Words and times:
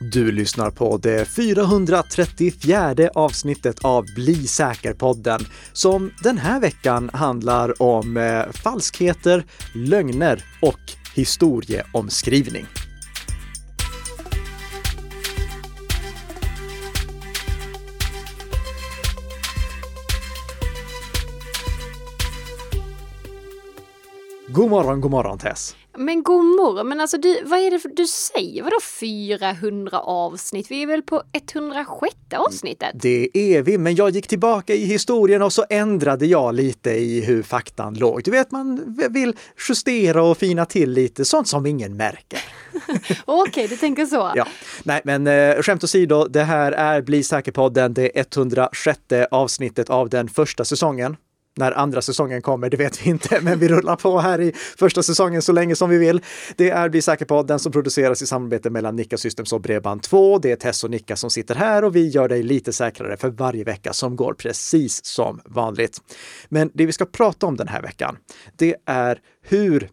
Du 0.00 0.32
lyssnar 0.32 0.70
på 0.70 0.96
det 0.96 1.24
434 1.28 3.10
avsnittet 3.14 3.84
av 3.84 4.04
Bli 4.14 4.46
säker-podden 4.46 5.40
som 5.72 6.10
den 6.22 6.38
här 6.38 6.60
veckan 6.60 7.10
handlar 7.12 7.82
om 7.82 8.16
eh, 8.16 8.52
falskheter, 8.52 9.44
lögner 9.74 10.44
och 10.62 10.80
historieomskrivning. 11.14 12.66
God 24.48 24.70
morgon, 24.70 25.00
god 25.00 25.10
morgon 25.10 25.38
Tess! 25.38 25.74
Men 25.98 26.22
god 26.22 26.44
morgon, 26.44 26.88
men 26.88 27.00
alltså 27.00 27.18
du, 27.18 27.42
vad 27.44 27.58
är 27.58 27.70
det 27.70 27.78
för, 27.78 27.88
du 27.88 28.06
säger? 28.06 28.62
Vadå 28.62 28.76
400 29.00 30.00
avsnitt? 30.00 30.70
Vi 30.70 30.82
är 30.82 30.86
väl 30.86 31.02
på 31.02 31.22
106 31.32 32.16
avsnittet? 32.36 32.90
Det 32.94 33.30
är 33.34 33.62
vi, 33.62 33.78
men 33.78 33.94
jag 33.94 34.10
gick 34.10 34.26
tillbaka 34.26 34.74
i 34.74 34.84
historien 34.84 35.42
och 35.42 35.52
så 35.52 35.64
ändrade 35.70 36.26
jag 36.26 36.54
lite 36.54 36.90
i 36.90 37.20
hur 37.20 37.42
faktan 37.42 37.94
låg. 37.94 38.24
Du 38.24 38.30
vet, 38.30 38.50
man 38.50 38.96
vill 39.10 39.36
justera 39.68 40.22
och 40.22 40.38
fina 40.38 40.64
till 40.64 40.90
lite, 40.90 41.24
sånt 41.24 41.48
som 41.48 41.66
ingen 41.66 41.96
märker. 41.96 42.40
Okej, 43.24 43.50
okay, 43.50 43.66
du 43.66 43.76
tänker 43.76 44.06
så. 44.06 44.32
Ja. 44.36 44.46
Nej, 44.82 45.00
men 45.04 45.26
eh, 45.26 45.62
skämt 45.62 45.84
åsido, 45.84 46.28
det 46.28 46.42
här 46.42 46.72
är 46.72 47.02
Bli 47.02 47.22
säker-podden, 47.22 47.94
det 47.94 48.10
106 48.14 49.00
avsnittet 49.30 49.90
av 49.90 50.08
den 50.08 50.28
första 50.28 50.64
säsongen. 50.64 51.16
När 51.58 51.72
andra 51.72 52.02
säsongen 52.02 52.42
kommer, 52.42 52.70
det 52.70 52.76
vet 52.76 53.06
vi 53.06 53.10
inte, 53.10 53.40
men 53.42 53.58
vi 53.58 53.68
rullar 53.68 53.96
på 53.96 54.18
här 54.18 54.40
i 54.40 54.52
första 54.78 55.02
säsongen 55.02 55.42
så 55.42 55.52
länge 55.52 55.76
som 55.76 55.90
vi 55.90 55.98
vill. 55.98 56.20
Det 56.56 56.70
är 56.70 56.88
Bli 56.88 57.02
säker 57.02 57.24
på 57.24 57.42
den 57.42 57.58
som 57.58 57.72
produceras 57.72 58.22
i 58.22 58.26
samarbete 58.26 58.70
mellan 58.70 58.96
Nikka 58.96 59.16
Systems 59.16 59.52
och 59.52 59.60
Bredband2. 59.60 60.38
Det 60.42 60.52
är 60.52 60.56
Tess 60.56 60.84
och 60.84 60.90
Nicka 60.90 61.16
som 61.16 61.30
sitter 61.30 61.54
här 61.54 61.84
och 61.84 61.96
vi 61.96 62.08
gör 62.08 62.28
dig 62.28 62.42
lite 62.42 62.72
säkrare 62.72 63.16
för 63.16 63.28
varje 63.28 63.64
vecka 63.64 63.92
som 63.92 64.16
går 64.16 64.34
precis 64.34 65.04
som 65.04 65.40
vanligt. 65.44 65.98
Men 66.48 66.70
det 66.74 66.86
vi 66.86 66.92
ska 66.92 67.04
prata 67.04 67.46
om 67.46 67.56
den 67.56 67.68
här 67.68 67.82
veckan, 67.82 68.16
det 68.56 68.76
är 68.86 69.18
hur 69.42 69.88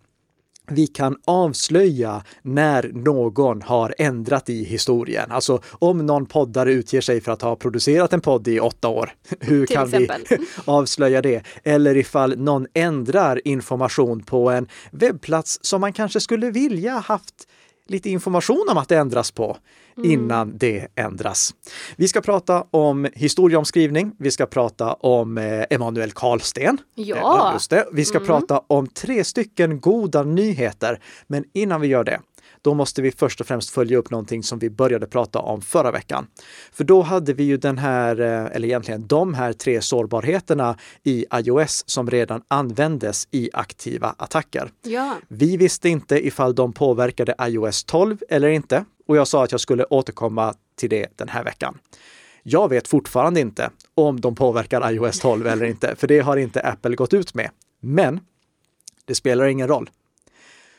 vi 0.67 0.87
kan 0.87 1.17
avslöja 1.25 2.23
när 2.41 2.91
någon 2.93 3.61
har 3.61 3.95
ändrat 3.97 4.49
i 4.49 4.63
historien. 4.63 5.31
Alltså 5.31 5.61
om 5.71 6.05
någon 6.05 6.25
poddare 6.25 6.73
utger 6.73 7.01
sig 7.01 7.21
för 7.21 7.31
att 7.31 7.41
ha 7.41 7.55
producerat 7.55 8.13
en 8.13 8.21
podd 8.21 8.47
i 8.47 8.59
åtta 8.59 8.87
år. 8.87 9.13
Hur 9.39 9.65
Till 9.65 9.75
kan 9.75 9.85
exempel. 9.85 10.21
vi 10.29 10.37
avslöja 10.65 11.21
det? 11.21 11.43
Eller 11.63 11.97
ifall 11.97 12.37
någon 12.37 12.67
ändrar 12.73 13.47
information 13.47 14.23
på 14.23 14.49
en 14.49 14.67
webbplats 14.91 15.59
som 15.61 15.81
man 15.81 15.93
kanske 15.93 16.19
skulle 16.19 16.51
vilja 16.51 16.93
haft 16.93 17.47
lite 17.87 18.09
information 18.09 18.67
om 18.71 18.77
att 18.77 18.89
det 18.89 18.97
ändras 18.97 19.31
på 19.31 19.57
mm. 19.97 20.11
innan 20.11 20.57
det 20.57 20.87
ändras. 20.95 21.55
Vi 21.95 22.07
ska 22.07 22.21
prata 22.21 22.65
om 22.71 23.07
historieomskrivning. 23.13 24.11
Vi 24.19 24.31
ska 24.31 24.45
prata 24.45 24.93
om 24.93 25.37
eh, 25.37 25.63
Emanuel 25.69 26.11
Karlsten. 26.11 26.77
Ja, 26.95 27.59
eh. 27.71 27.83
Vi 27.91 28.05
ska 28.05 28.17
mm. 28.17 28.27
prata 28.27 28.61
om 28.67 28.87
tre 28.87 29.23
stycken 29.23 29.79
goda 29.79 30.23
nyheter. 30.23 30.99
Men 31.27 31.43
innan 31.53 31.81
vi 31.81 31.87
gör 31.87 32.03
det 32.03 32.19
då 32.65 32.73
måste 32.73 33.01
vi 33.01 33.11
först 33.11 33.41
och 33.41 33.47
främst 33.47 33.69
följa 33.69 33.97
upp 33.97 34.09
någonting 34.09 34.43
som 34.43 34.59
vi 34.59 34.69
började 34.69 35.07
prata 35.07 35.39
om 35.39 35.61
förra 35.61 35.91
veckan. 35.91 36.27
För 36.71 36.83
då 36.83 37.01
hade 37.01 37.33
vi 37.33 37.43
ju 37.43 37.57
den 37.57 37.77
här, 37.77 38.21
eh, 38.21 38.55
eller 38.55 38.67
egentligen 38.67 39.07
de 39.07 39.33
här 39.33 39.53
tre 39.53 39.81
sårbarheterna 39.81 40.77
i 41.03 41.25
iOS 41.33 41.83
som 41.87 42.09
redan 42.09 42.41
användes 42.47 43.27
i 43.31 43.49
aktiva 43.53 44.15
attacker. 44.17 44.71
Ja. 44.83 45.17
Vi 45.27 45.57
visste 45.57 45.89
inte 45.89 46.27
ifall 46.27 46.55
de 46.55 46.73
påverkade 46.73 47.35
iOS 47.41 47.83
12 47.83 48.17
eller 48.29 48.49
inte 48.49 48.85
och 49.07 49.17
jag 49.17 49.27
sa 49.27 49.43
att 49.43 49.51
jag 49.51 49.61
skulle 49.61 49.85
återkomma 49.85 50.53
till 50.75 50.89
det 50.89 51.07
den 51.15 51.29
här 51.29 51.43
veckan. 51.43 51.77
Jag 52.43 52.69
vet 52.69 52.87
fortfarande 52.87 53.39
inte 53.39 53.69
om 53.95 54.21
de 54.21 54.35
påverkar 54.35 54.91
iOS 54.91 55.19
12 55.19 55.47
eller 55.47 55.65
inte, 55.65 55.95
för 55.95 56.07
det 56.07 56.19
har 56.19 56.37
inte 56.37 56.61
Apple 56.61 56.95
gått 56.95 57.13
ut 57.13 57.33
med. 57.33 57.49
Men 57.79 58.19
det 59.05 59.15
spelar 59.15 59.45
ingen 59.45 59.67
roll. 59.67 59.89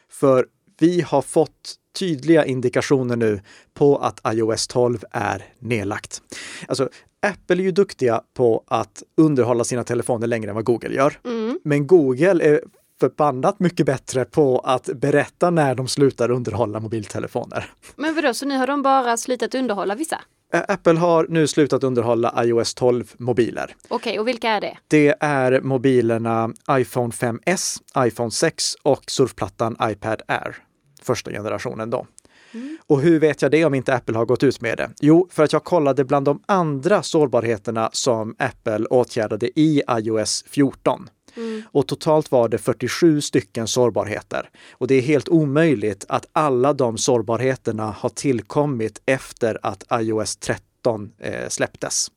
För 0.09 0.47
vi 0.78 1.00
har 1.00 1.22
fått 1.22 1.75
tydliga 1.98 2.44
indikationer 2.44 3.16
nu 3.16 3.41
på 3.75 3.97
att 3.97 4.20
iOS 4.34 4.66
12 4.66 5.04
är 5.10 5.44
nedlagt. 5.59 6.22
Alltså, 6.69 6.88
Apple 7.26 7.56
är 7.56 7.64
ju 7.64 7.72
duktiga 7.72 8.22
på 8.34 8.64
att 8.66 9.03
underhålla 9.16 9.64
sina 9.64 9.84
telefoner 9.84 10.26
längre 10.26 10.50
än 10.50 10.54
vad 10.54 10.64
Google 10.64 10.94
gör. 10.94 11.19
Mm. 11.25 11.60
Men 11.64 11.87
Google 11.87 12.44
är 12.44 12.60
förbannat 13.00 13.60
mycket 13.60 13.87
bättre 13.87 14.25
på 14.25 14.59
att 14.59 14.84
berätta 14.84 15.50
när 15.50 15.75
de 15.75 15.88
slutar 15.88 16.31
underhålla 16.31 16.81
mobiltelefoner. 16.81 17.70
Men 17.97 18.14
vadå, 18.14 18.34
så 18.34 18.47
nu 18.47 18.56
har 18.56 18.66
de 18.66 18.82
bara 18.82 19.16
slutat 19.16 19.54
underhålla 19.54 19.94
vissa? 19.94 20.20
Apple 20.53 20.99
har 20.99 21.27
nu 21.29 21.47
slutat 21.47 21.84
underhålla 21.84 22.45
iOS 22.45 22.75
12 22.75 23.12
mobiler. 23.17 23.77
Okej, 23.89 23.97
okay, 23.97 24.19
och 24.19 24.29
vilka 24.29 24.51
är 24.51 24.61
det? 24.61 24.79
Det 24.89 25.15
är 25.21 25.61
mobilerna 25.61 26.51
iPhone 26.71 27.12
5S, 27.12 27.79
iPhone 27.99 28.31
6 28.31 28.75
och 28.83 29.11
surfplattan 29.11 29.77
iPad 29.83 30.23
Air 30.29 30.56
första 31.03 31.31
generationen 31.31 31.91
då. 31.91 32.06
Mm. 32.55 32.79
Och 32.87 33.01
hur 33.01 33.21
vet 33.21 33.43
jag 33.43 33.51
det 33.51 33.65
om 33.65 33.75
inte 33.75 33.95
Apple 33.95 34.17
har 34.17 34.27
gått 34.27 34.43
ut 34.43 34.61
med 34.61 34.79
det? 34.79 34.91
Jo, 35.01 35.29
för 35.31 35.45
att 35.45 35.53
jag 35.53 35.65
kollade 35.65 36.05
bland 36.05 36.25
de 36.27 36.43
andra 36.47 37.03
sårbarheterna 37.03 37.91
som 37.93 38.35
Apple 38.39 38.87
åtgärdade 38.87 39.47
i 39.61 39.83
iOS 39.91 40.45
14. 40.49 41.09
Mm. 41.37 41.63
Och 41.73 41.87
totalt 41.87 42.31
var 42.31 42.49
det 42.49 42.59
47 42.59 43.21
stycken 43.21 43.69
sårbarheter. 43.69 44.51
Och 44.73 44.87
det 44.87 44.95
är 44.95 45.03
helt 45.03 45.29
omöjligt 45.29 46.05
att 46.09 46.27
alla 46.33 46.73
de 46.73 46.99
sårbarheterna 46.99 47.91
har 47.99 48.09
tillkommit 48.09 49.03
efter 49.07 49.59
att 49.63 49.85
iOS 49.93 50.37
13 50.37 51.13
eh, 51.19 51.49
släpptes. 51.49 52.11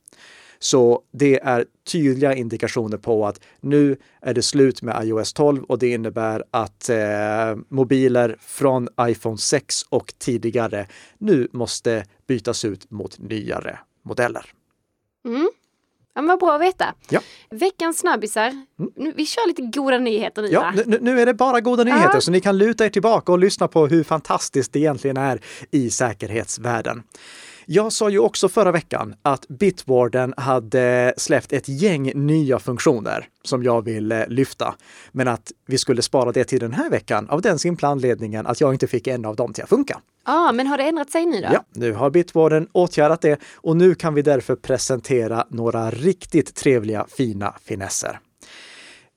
Så 0.62 1.02
det 1.12 1.40
är 1.40 1.66
tydliga 1.92 2.34
indikationer 2.34 2.96
på 2.96 3.26
att 3.26 3.40
nu 3.60 3.96
är 4.20 4.34
det 4.34 4.42
slut 4.42 4.82
med 4.82 5.04
iOS 5.04 5.32
12 5.32 5.64
och 5.64 5.78
det 5.78 5.88
innebär 5.88 6.44
att 6.50 6.88
eh, 6.88 7.56
mobiler 7.68 8.36
från 8.40 8.88
iPhone 9.00 9.38
6 9.38 9.82
och 9.88 10.14
tidigare 10.18 10.86
nu 11.18 11.48
måste 11.52 12.04
bytas 12.26 12.64
ut 12.64 12.90
mot 12.90 13.18
nyare 13.18 13.78
modeller. 14.02 14.46
Mm. 15.24 15.50
Ja, 16.20 16.26
vad 16.26 16.38
bra 16.38 16.54
att 16.54 16.60
veta. 16.60 16.94
Ja. 17.08 17.20
Veckans 17.50 17.98
snabbisar. 17.98 18.48
Mm. 18.48 19.12
Vi 19.16 19.26
kör 19.26 19.48
lite 19.48 19.62
goda 19.62 19.98
nyheter 19.98 20.42
nu 20.42 20.48
Ja, 20.48 20.72
nu, 20.86 20.98
nu, 21.00 21.20
är 21.20 21.26
det 21.26 21.34
bara 21.34 21.60
goda 21.60 21.84
nyheter 21.84 22.10
ja. 22.14 22.20
så 22.20 22.30
ni 22.30 22.40
kan 22.40 22.58
luta 22.58 22.84
er 22.84 22.90
tillbaka 22.90 23.32
och 23.32 23.38
lyssna 23.38 23.68
på 23.68 23.86
hur 23.86 24.04
fantastiskt 24.04 24.72
det 24.72 24.78
egentligen 24.78 25.16
är 25.16 25.40
i 25.70 25.90
säkerhetsvärlden. 25.90 27.02
Jag 27.66 27.92
sa 27.92 28.10
ju 28.10 28.18
också 28.18 28.48
förra 28.48 28.72
veckan 28.72 29.14
att 29.22 29.48
Bitwarden 29.48 30.34
hade 30.36 31.14
släppt 31.16 31.52
ett 31.52 31.68
gäng 31.68 32.12
nya 32.26 32.58
funktioner 32.58 33.28
som 33.42 33.62
jag 33.62 33.84
vill 33.84 34.12
eh, 34.12 34.26
lyfta, 34.28 34.74
men 35.12 35.28
att 35.28 35.52
vi 35.66 35.78
skulle 35.78 36.02
spara 36.02 36.32
det 36.32 36.44
till 36.44 36.60
den 36.60 36.72
här 36.72 36.90
veckan 36.90 37.28
av 37.28 37.42
den 37.42 37.58
simpla 37.58 37.88
anledningen 37.88 38.46
att 38.46 38.60
jag 38.60 38.74
inte 38.74 38.86
fick 38.86 39.06
en 39.06 39.24
av 39.24 39.36
dem 39.36 39.52
till 39.52 39.62
att 39.62 39.68
funka. 39.68 40.00
Ja, 40.26 40.48
ah, 40.48 40.52
men 40.52 40.66
har 40.66 40.78
det 40.78 40.84
ändrat 40.84 41.10
sig 41.10 41.26
nu 41.26 41.40
då? 41.40 41.48
Ja, 41.52 41.64
nu 41.74 41.92
har 41.92 42.10
Bitwarden 42.10 42.68
åtgärdat 42.72 43.20
det 43.20 43.40
och 43.54 43.76
nu 43.76 43.94
kan 43.94 44.14
vi 44.14 44.22
därför 44.22 44.56
presentera 44.56 45.46
några 45.50 45.90
riktigt 45.90 46.54
trevliga 46.54 47.06
fina 47.08 47.54
finesser. 47.64 48.20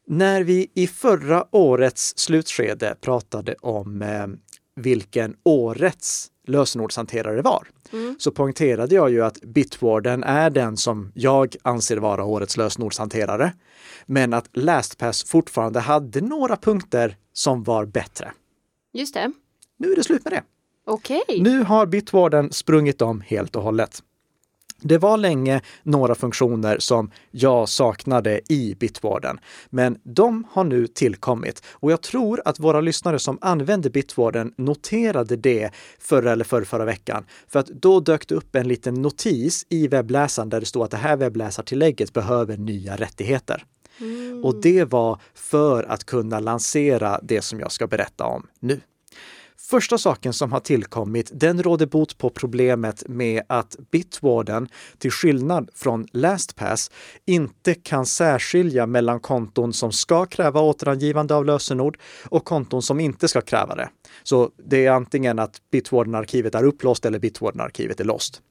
När 0.07 0.43
vi 0.43 0.71
i 0.73 0.87
förra 0.87 1.45
årets 1.51 2.13
slutskede 2.17 2.95
pratade 3.01 3.55
om 3.61 4.01
eh, 4.01 4.27
vilken 4.75 5.35
årets 5.45 6.29
lösenordshanterare 6.47 7.41
var, 7.41 7.67
mm. 7.91 8.15
så 8.19 8.31
poängterade 8.31 8.95
jag 8.95 9.09
ju 9.09 9.23
att 9.25 9.41
Bitwarden 9.41 10.23
är 10.23 10.49
den 10.49 10.77
som 10.77 11.11
jag 11.15 11.55
anser 11.61 11.97
vara 11.97 12.23
årets 12.23 12.57
lösenordshanterare. 12.57 13.53
Men 14.05 14.33
att 14.33 14.49
LastPass 14.53 15.23
fortfarande 15.23 15.79
hade 15.79 16.21
några 16.21 16.55
punkter 16.55 17.17
som 17.33 17.63
var 17.63 17.85
bättre. 17.85 18.31
Just 18.93 19.13
det. 19.13 19.31
Nu 19.77 19.91
är 19.91 19.95
det 19.95 20.03
slut 20.03 20.23
med 20.23 20.33
det. 20.33 20.43
Okej. 20.85 21.21
Okay. 21.27 21.41
Nu 21.41 21.63
har 21.63 21.85
Bitwarden 21.85 22.51
sprungit 22.51 23.01
om 23.01 23.21
helt 23.21 23.55
och 23.55 23.63
hållet. 23.63 24.03
Det 24.83 24.97
var 24.97 25.17
länge 25.17 25.61
några 25.83 26.15
funktioner 26.15 26.79
som 26.79 27.11
jag 27.31 27.69
saknade 27.69 28.41
i 28.49 28.75
Bitwarden, 28.79 29.39
men 29.69 29.97
de 30.03 30.47
har 30.51 30.63
nu 30.63 30.87
tillkommit 30.87 31.63
och 31.67 31.91
jag 31.91 32.01
tror 32.01 32.41
att 32.45 32.59
våra 32.59 32.81
lyssnare 32.81 33.19
som 33.19 33.37
använde 33.41 33.89
Bitwarden 33.89 34.53
noterade 34.57 35.35
det 35.35 35.69
förra 35.99 36.31
eller 36.31 36.43
förra, 36.43 36.65
förra 36.65 36.85
veckan. 36.85 37.25
För 37.47 37.59
att 37.59 37.67
då 37.67 37.99
dök 37.99 38.27
det 38.27 38.35
upp 38.35 38.55
en 38.55 38.67
liten 38.67 39.01
notis 39.01 39.65
i 39.69 39.87
webbläsaren 39.87 40.49
där 40.49 40.59
det 40.59 40.65
stod 40.65 40.83
att 40.83 40.91
det 40.91 40.97
här 40.97 41.17
webbläsartillägget 41.17 42.13
behöver 42.13 42.57
nya 42.57 42.95
rättigheter. 42.95 43.65
Mm. 43.99 44.45
Och 44.45 44.61
det 44.61 44.83
var 44.83 45.21
för 45.33 45.83
att 45.83 46.03
kunna 46.03 46.39
lansera 46.39 47.19
det 47.23 47.41
som 47.41 47.59
jag 47.59 47.71
ska 47.71 47.87
berätta 47.87 48.23
om 48.25 48.47
nu. 48.59 48.81
Första 49.65 49.97
saken 49.97 50.33
som 50.33 50.51
har 50.51 50.59
tillkommit, 50.59 51.31
den 51.33 51.63
råder 51.63 51.85
bot 51.85 52.17
på 52.17 52.29
problemet 52.29 53.03
med 53.07 53.43
att 53.47 53.75
Bitwarden, 53.91 54.67
till 54.97 55.11
skillnad 55.11 55.69
från 55.75 56.07
LastPass, 56.11 56.91
inte 57.25 57.73
kan 57.73 58.05
särskilja 58.05 58.85
mellan 58.85 59.19
konton 59.19 59.73
som 59.73 59.91
ska 59.91 60.25
kräva 60.25 60.61
återangivande 60.61 61.35
av 61.35 61.45
lösenord 61.45 61.97
och 62.25 62.45
konton 62.45 62.81
som 62.81 62.99
inte 62.99 63.27
ska 63.27 63.41
kräva 63.41 63.75
det. 63.75 63.89
Så 64.23 64.49
det 64.65 64.85
är 64.85 64.91
antingen 64.91 65.39
att 65.39 65.61
Bitwarden-arkivet 65.71 66.55
är 66.55 66.63
upplåst 66.63 67.05
eller 67.05 67.19
Bitwarden-arkivet 67.19 67.99
är 67.99 68.05
låst. 68.05 68.41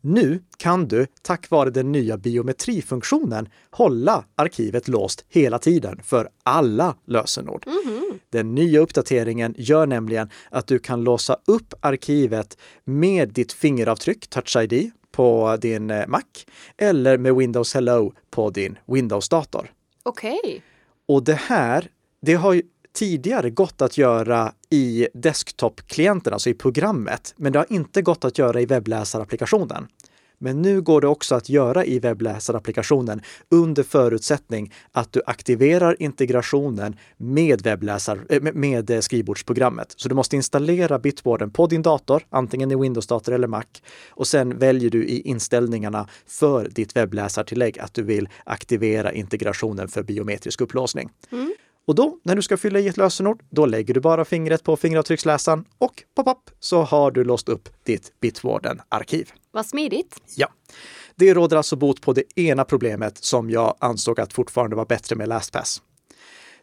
Nu 0.00 0.42
kan 0.56 0.88
du, 0.88 1.06
tack 1.22 1.50
vare 1.50 1.70
den 1.70 1.92
nya 1.92 2.16
biometrifunktionen, 2.16 3.48
hålla 3.70 4.24
arkivet 4.34 4.88
låst 4.88 5.24
hela 5.28 5.58
tiden 5.58 6.00
för 6.04 6.28
alla 6.42 6.96
lösenord. 7.06 7.64
Mhm. 7.66 8.18
Den 8.30 8.54
nya 8.54 8.80
uppdateringen 8.80 9.54
gör 9.58 9.86
nämligen 9.86 10.30
att 10.50 10.66
du 10.66 10.78
kan 10.78 11.04
låsa 11.04 11.36
upp 11.46 11.74
arkivet 11.80 12.58
med 12.84 13.32
ditt 13.32 13.52
fingeravtryck, 13.52 14.26
Touch 14.28 14.56
ID, 14.56 14.90
på 15.12 15.56
din 15.60 15.90
eh, 15.90 16.06
Mac 16.06 16.22
eller 16.76 17.18
med 17.18 17.34
Windows 17.34 17.74
Hello 17.74 18.12
på 18.30 18.50
din 18.50 18.78
Windows-dator. 18.86 19.72
Okej. 20.02 20.62
Och 21.08 21.24
det 21.24 21.34
här, 21.34 21.88
det 22.22 22.34
har 22.34 22.52
ju 22.52 22.62
tidigare 22.92 23.50
gått 23.50 23.82
att 23.82 23.98
göra 23.98 24.52
i 24.70 25.08
desktop-klienten, 25.14 26.32
alltså 26.32 26.50
i 26.50 26.54
programmet, 26.54 27.34
men 27.36 27.52
det 27.52 27.58
har 27.58 27.66
inte 27.72 28.02
gått 28.02 28.24
att 28.24 28.38
göra 28.38 28.60
i 28.60 28.66
webbläsarapplikationen. 28.66 29.86
Men 30.42 30.62
nu 30.62 30.82
går 30.82 31.00
det 31.00 31.06
också 31.06 31.34
att 31.34 31.48
göra 31.48 31.84
i 31.84 31.98
webbläsarapplikationen 31.98 33.20
under 33.48 33.82
förutsättning 33.82 34.72
att 34.92 35.12
du 35.12 35.22
aktiverar 35.26 36.02
integrationen 36.02 36.96
med, 37.16 37.62
webbläsar, 37.62 38.20
eh, 38.28 38.42
med- 38.42 39.04
skrivbordsprogrammet. 39.04 39.94
Så 39.96 40.08
du 40.08 40.14
måste 40.14 40.36
installera 40.36 40.98
Bitwarden 40.98 41.50
på 41.50 41.66
din 41.66 41.82
dator, 41.82 42.26
antingen 42.30 42.70
i 42.70 42.76
Windows-dator 42.76 43.32
eller 43.32 43.48
Mac. 43.48 43.64
Och 44.10 44.26
sen 44.26 44.58
väljer 44.58 44.90
du 44.90 45.04
i 45.04 45.20
inställningarna 45.20 46.08
för 46.26 46.68
ditt 46.68 46.96
webbläsartillägg 46.96 47.78
att 47.78 47.94
du 47.94 48.02
vill 48.02 48.28
aktivera 48.44 49.12
integrationen 49.12 49.88
för 49.88 50.02
biometrisk 50.02 50.60
upplåsning. 50.60 51.10
Mm. 51.32 51.52
Och 51.90 51.96
då, 51.96 52.18
när 52.22 52.36
du 52.36 52.42
ska 52.42 52.56
fylla 52.56 52.78
i 52.78 52.88
ett 52.88 52.96
lösenord, 52.96 53.42
då 53.50 53.66
lägger 53.66 53.94
du 53.94 54.00
bara 54.00 54.24
fingret 54.24 54.64
på 54.64 54.76
fingeravtrycksläsaren 54.76 55.64
och 55.78 56.02
pop, 56.14 56.26
pop, 56.26 56.50
så 56.60 56.82
har 56.82 57.10
du 57.10 57.24
låst 57.24 57.48
upp 57.48 57.68
ditt 57.84 58.12
Bitwarden-arkiv. 58.20 59.30
Vad 59.50 59.66
smidigt. 59.66 60.16
Ja. 60.36 60.48
Det 61.16 61.34
råder 61.34 61.56
alltså 61.56 61.76
bot 61.76 62.02
på 62.02 62.12
det 62.12 62.40
ena 62.40 62.64
problemet 62.64 63.18
som 63.18 63.50
jag 63.50 63.76
ansåg 63.78 64.20
att 64.20 64.32
fortfarande 64.32 64.76
var 64.76 64.84
bättre 64.84 65.16
med 65.16 65.28
LastPass. 65.28 65.82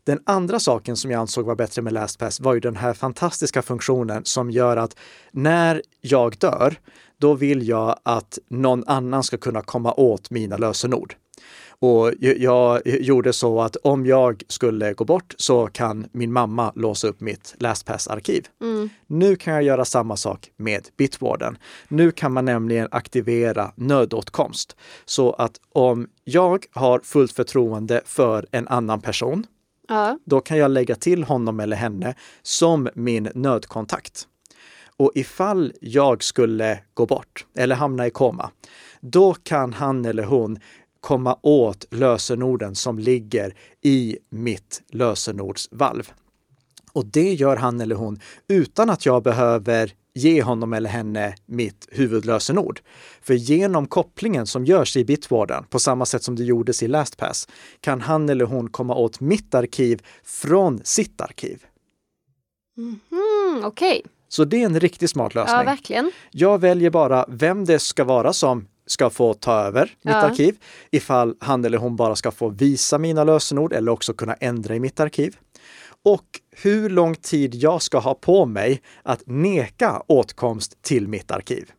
Den 0.03 0.19
andra 0.25 0.59
saken 0.59 0.95
som 0.95 1.12
jag 1.12 1.19
ansåg 1.19 1.45
var 1.45 1.56
bättre 1.56 1.81
med 1.81 1.94
LastPass 1.94 2.39
var 2.39 2.53
ju 2.53 2.59
den 2.59 2.75
här 2.75 2.94
fantastiska 2.94 3.62
funktionen 3.62 4.25
som 4.25 4.51
gör 4.51 4.77
att 4.77 4.95
när 5.31 5.81
jag 6.01 6.38
dör, 6.38 6.75
då 7.18 7.33
vill 7.33 7.68
jag 7.68 8.00
att 8.03 8.39
någon 8.50 8.83
annan 8.88 9.24
ska 9.24 9.38
kunna 9.38 9.62
komma 9.62 9.94
åt 9.94 10.29
mina 10.29 10.57
lösenord. 10.57 11.15
Och 11.81 12.12
jag- 12.19 12.81
gjorde 12.85 13.33
så 13.33 13.62
att 13.62 13.75
om 13.75 14.06
jag 14.06 14.44
skulle 14.47 14.94
gå 14.94 15.06
bort 15.06 15.33
så 15.38 15.68
kan 15.68 16.07
min 16.12 16.33
mamma 16.33 16.71
låsa 16.75 17.07
upp 17.07 17.21
mitt 17.21 17.56
LastPass-arkiv. 17.59 18.45
Nu 19.07 19.35
kan 19.35 19.53
jag 19.53 19.63
göra 19.63 19.85
samma 19.85 20.15
sak 20.18 20.50
med 20.57 20.88
Bitwarden. 20.97 21.57
Nu 21.88 22.12
kan 22.12 22.33
man 22.33 22.45
nämligen 22.45 22.88
aktivera 22.91 23.71
nödåtkomst 23.75 24.75
så 25.06 25.31
att 25.33 25.59
om 25.74 26.07
jag 26.24 26.65
har 26.71 27.00
fullt 27.00 27.31
förtroende 27.31 28.01
för 28.06 28.45
en 28.51 28.68
annan 28.68 29.01
person, 29.01 29.45
Ja. 29.89 30.19
då 30.25 30.39
kan 30.41 30.57
jag 30.57 30.71
lägga 30.71 30.95
till 30.95 31.24
honom 31.24 31.59
eller 31.59 31.77
henne 31.77 32.15
som 32.41 32.89
min 32.95 33.29
nödkontakt. 33.35 34.27
Och 34.97 35.12
ifall 35.15 35.74
jag 35.81 36.24
skulle 36.24 36.79
gå 36.94 37.06
bort 37.06 37.45
eller 37.57 37.75
hamna 37.75 38.07
i 38.07 38.09
koma, 38.09 38.50
då 39.01 39.33
kan 39.33 39.74
han 39.74 40.06
eller 40.06 40.24
hon 40.24 40.59
komma 41.01 41.38
åt 41.41 41.85
lösenorden 41.91 42.75
som 42.75 42.99
ligger 42.99 43.53
i 43.81 44.17
mitt 44.29 44.81
lösenordsvalv. 44.89 46.11
Och 46.94 47.05
det 47.05 47.33
gör 47.33 47.55
han 47.55 47.81
eller 47.81 47.95
hon 47.95 48.19
utan 48.47 48.89
att 48.89 49.05
jag 49.05 49.23
behöver 49.23 49.91
ge 50.13 50.41
honom 50.41 50.73
eller 50.73 50.89
henne 50.89 51.35
mitt 51.45 51.88
huvudlösenord. 51.91 52.79
För 53.21 53.33
genom 53.33 53.88
kopplingen 53.88 54.47
som 54.47 54.65
görs 54.65 54.97
i 54.97 55.05
Bitwarden, 55.05 55.63
på 55.69 55.79
samma 55.79 56.05
sätt 56.05 56.23
som 56.23 56.35
det 56.35 56.44
gjordes 56.44 56.83
i 56.83 56.88
LastPass, 56.88 57.47
kan 57.81 58.01
han 58.01 58.29
eller 58.29 58.45
hon 58.45 58.69
komma 58.69 58.95
åt 58.95 59.19
mitt 59.19 59.55
arkiv 59.55 60.01
från 60.23 60.81
sitt 60.83 61.21
arkiv. 61.21 61.65
Mm, 62.77 63.65
Okej. 63.65 64.01
Så 64.29 64.45
det 64.45 64.61
är 64.61 64.65
en 64.65 64.79
riktigt 64.79 65.09
smart 65.09 65.31
Ja, 65.35 65.41
lösning. 65.41 65.65
verkligen. 65.65 66.11
Jag 66.31 66.61
väljer 66.61 66.89
bara 66.89 67.25
vem 67.29 67.65
det 67.65 67.79
ska 67.79 68.03
vara 68.03 68.33
som 68.33 68.67
ska 68.88 69.10
få 69.10 69.34
ta 69.34 69.54
över 69.62 69.81
mitt 69.81 70.13
Ja. 70.13 70.22
arkiv. 70.22 70.56
Ifall 70.92 71.36
han 71.39 71.66
eller 71.66 71.78
hon 71.78 71.95
bara 71.95 72.16
ska 72.16 72.31
få 72.31 72.50
visa 72.50 72.98
mina 72.98 73.24
lösenord 73.24 73.74
eller 73.74 73.92
också 73.92 74.13
kunna 74.13 74.34
ändra 74.34 74.75
i 74.75 74.80
mitt 74.80 75.00
arkiv. 75.00 75.36
Och 76.06 76.25
hur 76.51 76.89
lång 76.89 77.16
tid 77.16 77.56
jag 77.56 77.81
ska 77.81 78.00
ha 78.00 78.13
på 78.13 78.45
mig 78.45 78.81
att 79.04 79.22
neka 79.25 80.01
åtkomst 80.07 80.81
till 80.81 81.07
mitt 81.07 81.31
arkiv. 81.31 81.72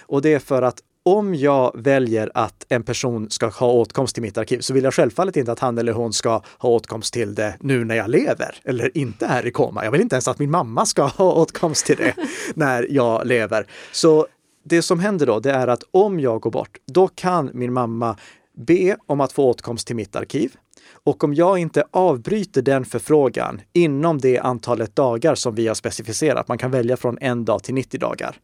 Och 0.00 0.22
det 0.22 0.34
är 0.34 0.38
för 0.38 0.62
att 0.62 0.80
om 1.02 1.34
jag 1.34 1.72
väljer 1.74 2.30
att 2.34 2.66
en 2.68 2.82
person 2.82 3.30
ska 3.30 3.46
ha 3.48 3.72
åtkomst 3.72 4.14
till 4.14 4.22
mitt 4.22 4.38
arkiv 4.38 4.60
så 4.60 4.74
vill 4.74 4.84
jag 4.84 4.94
självfallet 4.94 5.36
inte 5.36 5.52
att 5.52 5.58
han 5.58 5.78
eller 5.78 5.92
hon 5.92 6.12
ska 6.12 6.42
ha 6.58 6.68
åtkomst 6.68 7.12
till 7.14 7.34
det 7.34 7.56
nu 7.60 7.84
när 7.84 7.94
jag 7.94 8.10
lever 8.10 8.60
eller 8.64 8.98
inte 8.98 9.26
är 9.26 9.46
i 9.46 9.50
koma. 9.50 9.84
Jag 9.84 9.90
vill 9.92 10.00
inte 10.00 10.14
ens 10.14 10.28
att 10.28 10.38
min 10.38 10.50
mamma 10.50 10.86
ska 10.86 11.02
ha 11.02 11.32
åtkomst 11.32 11.86
till 11.86 11.96
det 11.96 12.14
när 12.54 12.86
jag 12.90 13.26
lever. 13.26 13.66
Så 13.92 14.26
det 14.62 14.82
som 14.82 15.00
händer 15.00 15.26
då, 15.26 15.40
det 15.40 15.50
är 15.50 15.68
att 15.68 15.82
om 15.90 16.20
jag 16.20 16.40
går 16.40 16.50
bort, 16.50 16.78
då 16.86 17.08
kan 17.08 17.50
min 17.54 17.72
mamma 17.72 18.16
be 18.56 18.96
om 19.06 19.20
att 19.20 19.32
få 19.32 19.44
åtkomst 19.50 19.86
till 19.86 19.96
mitt 19.96 20.16
arkiv. 20.16 20.56
Och 21.04 21.24
om 21.24 21.34
jag 21.34 21.58
inte 21.58 21.84
avbryter 21.90 22.62
den 22.62 22.84
förfrågan 22.84 23.60
inom 23.72 24.18
det 24.18 24.38
antalet 24.38 24.96
dagar 24.96 25.34
som 25.34 25.54
vi 25.54 25.68
har 25.68 25.74
specificerat, 25.74 26.48
man 26.48 26.58
kan 26.58 26.70
välja 26.70 26.96
från 26.96 27.18
en 27.20 27.44
dag 27.44 27.62
till 27.62 27.74
90 27.74 28.00
dagar, 28.00 28.36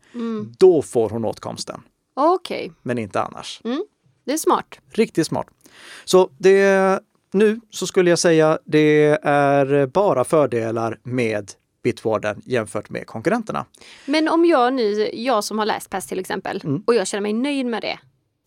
då 0.58 0.82
får 0.82 1.10
hon 1.10 1.24
åtkomsten, 1.24 1.80
Okej. 2.14 2.72
men 2.82 2.98
inte 2.98 3.20
annars. 3.20 3.60
Det 4.24 4.32
är 4.32 4.36
smart. 4.36 4.78
Riktigt 4.90 5.26
smart. 5.26 5.46
Så 6.04 6.30
det, 6.38 7.00
nu 7.32 7.60
så 7.70 7.86
skulle 7.86 8.10
jag 8.10 8.18
säga 8.18 8.58
det 8.64 9.18
är 9.22 9.86
bara 9.86 10.24
fördelar 10.24 10.98
med 11.02 11.52
Bitwarden 11.86 12.42
jämfört 12.44 12.90
med 12.90 13.06
konkurrenterna. 13.06 13.66
Men 14.06 14.28
om 14.28 14.44
jag 14.44 14.74
nu, 14.74 15.10
jag 15.12 15.44
som 15.44 15.58
har 15.58 15.66
läst 15.66 15.90
pass 15.90 16.06
till 16.06 16.18
exempel, 16.18 16.60
Mm. 16.64 16.82
och 16.86 16.94
jag 16.94 17.06
känner 17.06 17.20
mig 17.22 17.32
nöjd 17.32 17.66
med 17.66 17.82
det. 17.82 17.98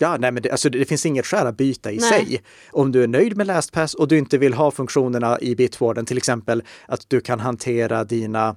Ja, 0.01 0.17
nej, 0.19 0.31
men 0.31 0.43
det, 0.43 0.51
alltså, 0.51 0.69
det 0.69 0.85
finns 0.85 1.05
inget 1.05 1.25
skäl 1.25 1.47
att 1.47 1.57
byta 1.57 1.91
i 1.91 1.97
Nej. 1.97 2.09
sig. 2.09 2.41
Om 2.71 2.91
du 2.91 3.03
är 3.03 3.07
nöjd 3.07 3.37
med 3.37 3.47
LastPass 3.47 3.93
och 3.93 4.07
du 4.07 4.17
inte 4.17 4.37
vill 4.37 4.53
ha 4.53 4.71
funktionerna 4.71 5.39
i 5.41 5.55
Bitwarden, 5.55 6.05
till 6.05 6.17
exempel 6.17 6.63
att 6.87 7.05
du 7.09 7.21
kan 7.21 7.39
hantera 7.39 8.03
dina 8.03 8.55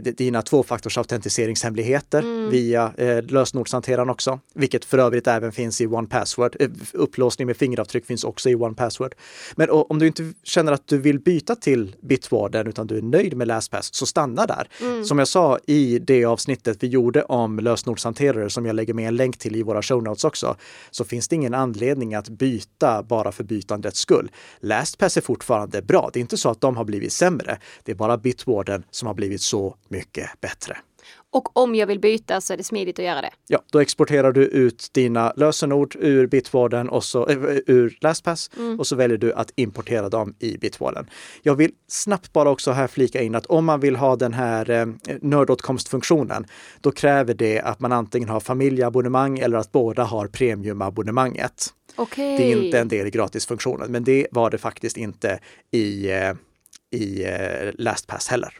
dina 0.00 0.42
tvåfaktorsautentiseringshemligheter 0.42 2.50
via 2.50 2.92
eh, 2.96 3.22
lösenordshanteraren 3.22 4.10
också, 4.10 4.40
vilket 4.54 4.84
för 4.84 4.98
övrigt 4.98 5.26
även 5.26 5.52
finns 5.52 5.80
i 5.80 5.86
OnePassword. 5.86 6.56
Eh, 6.60 6.68
upplåsning 6.92 7.46
med 7.46 7.56
fingeravtryck 7.56 8.06
finns 8.06 8.24
också 8.24 8.50
i 8.50 8.54
OnePassword. 8.54 9.14
Men 9.56 9.70
o- 9.70 9.86
om 9.88 9.98
du 9.98 10.06
inte 10.06 10.32
känner 10.42 10.72
att 10.72 10.86
du 10.86 10.98
vill 10.98 11.18
byta 11.20 11.54
till 11.54 11.96
Bitwarden 12.02 12.66
utan 12.66 12.86
du 12.86 12.98
är 12.98 13.02
nöjd 13.02 13.36
med 13.36 13.48
LastPass, 13.48 13.94
så 13.94 14.06
stanna 14.06 14.46
där. 14.46 14.68
Som 15.04 15.18
jag 15.18 15.28
sa 15.28 15.58
i 15.66 15.98
det 15.98 16.24
avsnittet 16.24 16.82
vi 16.82 16.86
gjorde 16.86 17.22
om 17.22 17.58
lösenordshanterare 17.58 18.50
som 18.50 18.66
jag 18.66 18.76
lägger 18.76 18.94
med 18.94 19.08
en 19.08 19.16
länk 19.16 19.38
till 19.38 19.56
i 19.56 19.62
våra 19.62 19.82
show 19.82 20.02
notes 20.02 20.24
också, 20.24 20.56
så 20.90 21.04
finns 21.04 21.28
det 21.28 21.36
ingen 21.36 21.54
anledning 21.54 22.14
att 22.14 22.28
byta 22.28 23.02
bara 23.02 23.32
för 23.32 23.44
bytandets 23.44 23.98
skull. 24.00 24.30
LastPass 24.60 25.16
är 25.16 25.20
fortfarande 25.20 25.82
bra. 25.82 26.10
Det 26.12 26.18
är 26.18 26.20
inte 26.20 26.36
så 26.36 26.48
att 26.50 26.60
de 26.60 26.76
har 26.76 26.84
blivit 26.84 27.12
sämre. 27.12 27.58
Det 27.84 27.92
är 27.92 27.96
bara 27.96 28.18
Bitwarden 28.18 28.82
som 28.90 29.06
har 29.06 29.14
blivit 29.14 29.40
så 29.42 29.75
mycket 29.88 30.40
bättre. 30.40 30.76
Och 31.30 31.56
om 31.56 31.74
jag 31.74 31.86
vill 31.86 32.00
byta 32.00 32.40
så 32.40 32.52
är 32.52 32.56
det 32.56 32.64
smidigt 32.64 32.98
att 32.98 33.04
göra 33.04 33.20
det. 33.20 33.30
Ja, 33.46 33.62
då 33.72 33.78
exporterar 33.78 34.32
du 34.32 34.44
ut 34.44 34.88
dina 34.92 35.32
lösenord 35.36 35.96
ur 36.00 36.26
Bitwarden 36.26 36.88
och 36.88 37.04
så, 37.04 37.28
äh, 37.28 37.36
ur 37.66 37.98
LastPass 38.00 38.50
och 38.78 38.86
så 38.86 38.96
väljer 38.96 39.18
du 39.18 39.32
att 39.32 39.52
importera 39.56 40.08
dem 40.08 40.34
i 40.38 40.58
Bitwarden. 40.58 41.10
Jag 41.42 41.54
vill 41.54 41.72
snabbt 41.88 42.32
bara 42.32 42.50
också 42.50 42.70
här 42.70 42.86
flika 42.86 43.22
in 43.22 43.34
att 43.34 43.46
om 43.46 43.64
man 43.64 43.80
vill 43.80 43.96
ha 43.96 44.16
den 44.16 44.32
här 44.32 44.70
eh, 44.70 44.86
nördåtkomstfunktionen, 45.20 46.46
då 46.80 46.92
kräver 46.92 47.34
det 47.34 47.60
att 47.60 47.80
man 47.80 47.92
antingen 47.92 48.28
har 48.28 48.40
familjeabonnemang 48.40 49.38
eller 49.38 49.58
att 49.58 49.72
båda 49.72 50.04
har 50.04 50.26
premiumabonnemanget. 50.26 51.66
Okej. 51.96 52.36
Det 52.38 52.52
är 52.52 52.64
inte 52.64 52.78
en 52.78 52.88
del 52.88 53.06
i 53.06 53.10
gratisfunktionen, 53.10 53.92
men 53.92 54.04
det 54.04 54.26
var 54.30 54.50
det 54.50 54.58
faktiskt 54.58 54.96
inte 54.96 55.40
i, 55.70 56.10
eh, 56.10 56.32
i 56.90 57.24
eh, 57.24 57.72
LastPass 57.74 58.28
heller. 58.28 58.58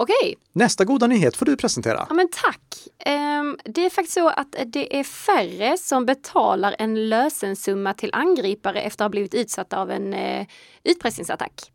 Okej. 0.00 0.38
Nästa 0.52 0.84
goda 0.84 1.06
nyhet 1.06 1.36
får 1.36 1.46
du 1.46 1.56
presentera. 1.56 2.06
Ja, 2.08 2.14
men 2.14 2.28
tack. 2.32 2.62
Ehm, 2.98 3.58
det 3.64 3.86
är 3.86 3.90
faktiskt 3.90 4.14
så 4.14 4.28
att 4.28 4.56
det 4.66 4.98
är 4.98 5.04
färre 5.04 5.78
som 5.78 6.06
betalar 6.06 6.76
en 6.78 7.08
lösensumma 7.08 7.94
till 7.94 8.10
angripare 8.12 8.80
efter 8.80 9.04
att 9.04 9.06
ha 9.06 9.10
blivit 9.10 9.34
utsatta 9.34 9.80
av 9.80 9.90
en 9.90 10.14
eh, 10.14 10.46
utpressningsattack. 10.84 11.72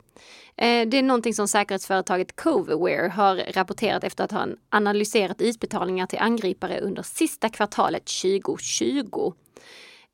Eh, 0.58 0.88
Det 0.88 0.98
är 0.98 1.04
någonting 1.04 1.34
som 1.34 1.48
säkerhetsföretaget 1.48 2.36
Coverware 2.36 3.08
har 3.10 3.36
rapporterat 3.54 4.04
efter 4.04 4.24
att 4.24 4.32
ha 4.32 4.48
analyserat 4.70 5.42
utbetalningar 5.42 6.06
till 6.08 6.20
angripare 6.20 6.80
under 6.80 7.04
sista 7.04 7.50
kvartalet 7.50 8.06
2020. 8.06 9.34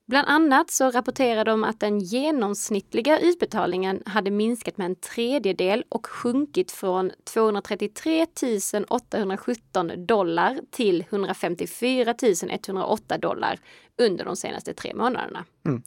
Bland 0.10 0.28
annat 0.28 0.72
så 0.72 0.92
rapporterar 0.92 1.46
de 1.46 1.64
att 1.64 1.80
den 1.80 2.00
genomsnittliga 2.00 3.20
utbetalningen 3.20 4.04
hade 4.06 4.32
minskat 4.32 4.78
med 4.78 4.86
en 4.86 4.96
tredjedel 4.96 5.84
och 5.90 6.08
sjunkit 6.08 6.72
från 6.72 7.12
233 7.24 8.26
817 8.90 9.92
dollar 10.06 10.60
till 10.72 11.06
154 11.10 12.14
108 12.50 13.18
dollar 13.18 13.60
under 13.98 14.26
de 14.26 14.36
senaste 14.36 14.74
tre 14.74 14.94
månaderna. 14.94 15.46
Mm. 15.66 15.84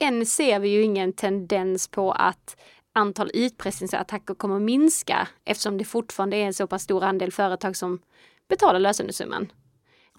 Än 0.00 0.26
ser 0.26 0.58
vi 0.58 0.68
ju 0.68 0.82
ingen 0.82 1.12
tendens 1.12 1.88
på 1.88 2.12
att 2.12 2.56
antal 2.92 3.30
utpressningsattacker 3.34 4.34
kommer 4.34 4.58
minska 4.58 5.28
eftersom 5.44 5.78
det 5.78 5.84
fortfarande 5.84 6.36
är 6.36 6.44
en 6.44 6.54
så 6.54 6.66
pass 6.66 6.82
stor 6.82 7.04
andel 7.04 7.32
företag 7.32 7.76
som 7.76 8.00
betalar 8.48 8.80
lösenesumman. 8.80 9.52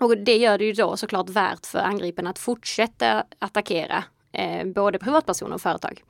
Och 0.01 0.17
det 0.17 0.37
gör 0.37 0.57
det 0.57 0.65
ju 0.65 0.73
då 0.73 0.97
såklart 0.97 1.29
värt 1.29 1.65
för 1.65 1.79
angriparna 1.79 2.29
att 2.29 2.39
fortsätta 2.39 3.23
attackera 3.39 4.03
eh, 4.33 4.67
både 4.67 4.99
privatpersoner 4.99 5.55
och 5.55 5.61
företag. 5.61 6.03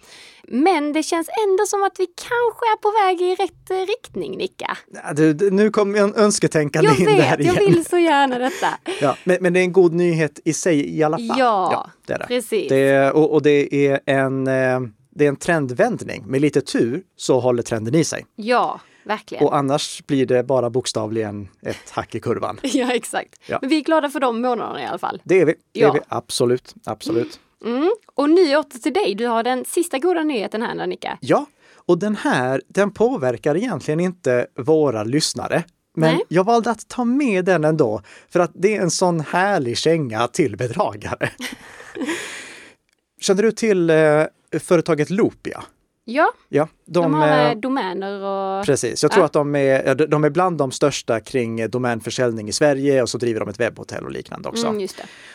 Men 0.44 0.94
det 0.94 1.04
känns 1.04 1.30
ändå 1.48 1.66
som 1.66 1.84
att 1.84 2.00
vi 2.00 2.06
kanske 2.06 2.66
är 2.66 2.78
på 2.78 3.06
väg 3.06 3.22
i 3.22 3.36
rätt 3.36 3.72
eh, 3.72 3.76
riktning, 3.76 4.38
Nicka. 4.38 4.78
Ja, 4.94 5.14
du, 5.14 5.52
nu 5.52 5.70
kom 5.70 5.96
en 5.96 6.16
önsketänkande 6.16 6.90
Jag 6.90 7.00
in 7.00 7.06
där 7.06 7.16
vet, 7.16 7.40
igen. 7.40 7.56
jag 7.56 7.66
vill 7.66 7.86
så 7.86 7.98
gärna 7.98 8.40
detta. 8.40 8.68
Ja, 9.02 9.18
men, 9.24 9.38
men 9.42 9.54
det 9.54 9.60
är 9.60 9.64
en 9.64 9.74
god 9.74 9.94
nyhet 9.94 10.40
i 10.46 10.54
sig 10.54 10.98
i 10.98 11.04
alla 11.04 11.18
fall. 11.18 11.40
Ja, 11.40 11.90
det 12.06 12.14
är 12.14 12.20
det. 12.20 12.28
precis. 12.28 12.70
det 12.70 13.12
och, 13.12 13.34
och 13.34 13.42
det 13.42 13.88
är 13.88 14.00
en 14.06 14.48
eh, 14.48 14.80
det 15.16 15.26
är 15.26 15.30
en 15.30 15.36
trendvändning. 15.36 16.24
Med 16.26 16.42
lite 16.42 16.62
tur 16.62 17.04
så 17.16 17.40
håller 17.40 17.64
trenden 17.64 17.96
i 17.96 18.04
sig. 18.04 18.26
Ja, 18.36 18.80
verkligen. 19.04 19.44
Och 19.46 19.56
annars 19.56 20.04
blir 20.08 20.26
det 20.26 20.44
bara 20.44 20.70
bokstavligen 20.70 21.48
ett 21.62 21.90
hack 21.90 22.16
i 22.16 22.20
kurvan. 22.20 22.60
Ja, 22.64 22.92
exakt. 22.94 23.36
Ja. 23.48 23.58
Men 23.62 23.70
vi 23.70 23.78
är 23.78 23.82
glada 23.82 24.10
för 24.10 24.20
de 24.20 24.42
månaderna 24.42 24.82
i 24.84 24.86
alla 24.86 24.98
fall. 24.98 25.22
Det 25.24 25.42
är 25.42 25.46
vi. 25.46 25.54
Det 25.72 25.82
är 25.82 25.86
Ja. 25.86 25.94
vi. 25.94 26.00
Absolut. 26.08 26.76
Absolut. 26.86 27.40
Mm. 27.66 27.92
Och 28.16 28.30
nu 28.30 28.56
åter 28.58 28.80
till 28.80 28.94
dig. 28.94 29.16
Du 29.16 29.26
har 29.28 29.44
den 29.44 29.66
sista 29.66 30.00
goda 30.00 30.24
nyheten 30.24 30.62
här, 30.62 30.80
Annika. 30.80 31.18
Ja, 31.22 31.46
och 31.86 32.00
den 32.00 32.16
här, 32.16 32.62
den 32.68 32.92
påverkar 32.92 33.58
egentligen 33.58 34.00
inte 34.00 34.48
våra 34.58 35.04
lyssnare. 35.04 35.64
Men 35.96 36.16
Nej. 36.16 36.24
jag 36.28 36.44
valde 36.44 36.72
att 36.72 36.88
ta 36.88 37.04
med 37.06 37.46
den 37.46 37.64
ändå, 37.64 38.02
för 38.30 38.40
att 38.40 38.52
det 38.54 38.76
är 38.78 38.82
en 38.82 38.92
sån 38.92 39.20
härlig 39.20 39.78
känga 39.78 40.28
till 40.28 40.58
bedragare. 40.58 41.30
Känner 43.22 43.44
du 43.44 43.52
till 43.52 43.90
eh, 43.90 44.24
företaget 44.60 45.10
Loopia? 45.10 45.64
Ja, 46.06 46.32
Ja, 46.50 46.68
de, 46.86 47.04
de, 47.04 47.14
har 47.14 47.28
eh, 47.28 47.34
med 47.36 47.58
domäner 47.58 48.22
och... 48.22 48.66
Precis, 48.66 49.04
jag 49.04 49.12
tror 49.12 49.22
Ja. 49.22 49.26
att 49.26 49.34
de 49.34 49.56
är, 49.56 49.96
de 50.08 50.24
är 50.24 50.30
bland 50.30 50.58
de 50.58 50.72
största 50.72 51.20
kring 51.20 51.60
eh, 51.60 51.70
domänförsäljning 51.70 52.48
i 52.50 52.52
Sverige 52.52 53.02
och 53.02 53.10
så 53.10 53.18
driver 53.18 53.40
de 53.40 53.50
ett 53.50 53.60
webbhotell 53.60 54.06
och 54.06 54.12
liknande 54.12 54.50
också. 54.50 54.68
Mm. 54.68 54.88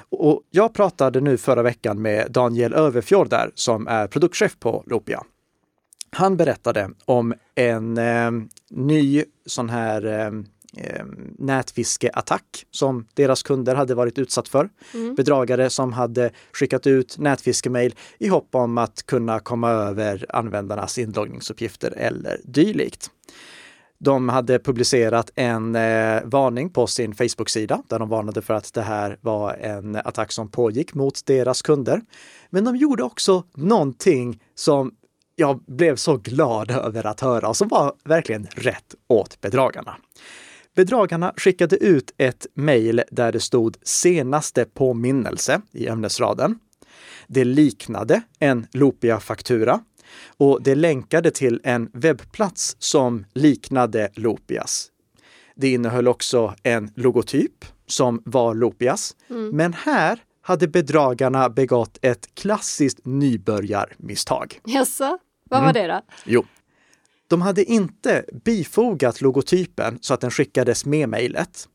Och 0.08 0.42
jag 0.50 0.75
pratade 0.75 1.20
nu 1.20 1.37
förra 1.37 1.62
veckan 1.62 2.02
med 2.02 2.32
Daniel 2.32 2.75
Överfjord 2.75 3.28
där 3.30 3.50
som 3.54 3.87
är 3.88 4.06
produktchef 4.06 4.58
på 4.58 4.82
Lopia. 4.87 5.23
Han 6.11 6.37
berättade 6.37 6.90
om 7.04 7.35
en 7.54 7.99
eh, 7.99 8.30
ny 8.70 9.25
sån 9.46 9.70
här 9.70 10.06
eh, 10.06 10.30
eh, 10.76 11.04
nätfiskeattack 11.38 12.66
som 12.71 13.06
deras 13.14 13.42
kunder 13.42 13.75
hade 13.75 13.95
varit 13.95 14.18
utsatt 14.18 14.49
för. 14.49 14.68
Bedragare 15.16 15.71
som 15.71 15.92
hade 15.92 16.30
skickat 16.52 16.87
ut 16.87 17.18
nätfiskemail 17.18 17.95
i 18.18 18.28
hopp 18.28 18.54
om 18.54 18.78
att 18.78 19.06
kunna 19.06 19.40
komma 19.40 19.71
över 19.71 20.26
användarnas 20.28 20.99
inloggningsuppgifter 20.99 21.90
eller 21.90 22.40
dylikt. 22.45 23.11
De 23.99 24.28
hade 24.28 24.59
publicerat 24.59 25.30
en 25.35 25.76
eh, 25.76 26.23
varning 26.25 26.71
på 26.71 26.87
sin 26.87 27.14
Facebook-sida 27.14 27.83
där 27.88 27.99
de 27.99 28.09
varnade 28.09 28.42
för 28.42 28.54
att 28.54 28.75
det 28.75 28.83
här 28.83 29.18
var 29.21 29.54
en 29.54 29.97
attack 29.97 30.33
som 30.33 30.50
pågick 30.50 30.95
mot 30.95 31.26
deras 31.26 31.62
kunder. 31.62 32.00
Men 32.50 32.64
de 32.64 32.76
gjorde 32.76 33.02
också 33.02 33.45
någonting 33.54 34.42
som 34.54 34.92
jag 35.37 35.61
blev 35.66 35.97
så 35.97 36.16
glad 36.16 36.71
över 36.71 37.06
att 37.06 37.21
höra 37.21 37.49
och 37.49 37.56
som 37.56 37.68
var 37.68 37.92
verkligen 38.04 38.47
rätt 38.50 38.95
åt 39.09 39.40
bedragarna. 39.40 39.97
Bedragarna 40.76 41.33
skickade 41.37 41.76
ut 41.76 42.14
ett 42.18 42.47
mejl 42.54 43.02
där 43.11 43.33
det 43.33 43.40
stod 43.40 43.76
senaste 43.83 44.64
påminnelse 44.64 45.61
i 45.73 45.87
ämnesraden. 45.87 46.59
Det 47.26 47.45
liknade 47.45 48.23
en 48.38 48.66
Lopia-faktura 48.73 49.80
och 50.37 50.62
det 50.62 50.75
länkade 50.75 51.30
till 51.30 51.61
en 51.64 51.90
webbplats 51.92 52.76
som 52.78 53.25
liknade 53.35 54.09
Lopias. 54.14 54.90
Det 55.54 55.68
innehöll 55.73 56.09
också 56.09 56.54
en 56.62 56.90
logotyp 56.97 57.64
som 57.87 58.23
var 58.25 58.54
Lopias. 58.54 59.16
Men 59.52 59.73
här 59.73 60.18
hade 60.42 60.68
bedragarna 60.68 61.49
begått 61.49 61.99
ett 62.02 62.35
klassiskt 62.35 63.00
nybörjarmisstag. 63.04 64.61
Jaså, 64.64 65.18
vad 65.50 65.61
Mm. 65.61 65.66
var 65.66 65.73
det 65.83 65.87
då? 65.87 66.00
Jo. 66.25 66.45
De 67.28 67.42
hade 67.42 67.64
inte 67.64 68.25
bifogat 68.45 69.21
logotypen 69.21 69.99
så 70.00 70.14
att 70.14 70.21
den 70.21 70.30
skickades 70.30 70.85
med 70.85 71.09
mejlet. 71.09 71.68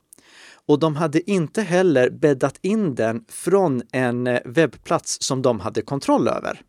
Och 0.66 0.80
de 0.80 0.96
hade 0.96 1.32
inte 1.32 1.62
heller 1.62 2.10
bäddat 2.10 2.58
in 2.62 2.96
den 2.96 3.24
från 3.30 3.82
en 3.92 4.28
eh, 4.28 4.40
webbplats 4.46 5.18
som 5.22 5.42
de 5.42 5.60
hade 5.60 5.82
kontroll 5.82 6.28
över. 6.28 6.62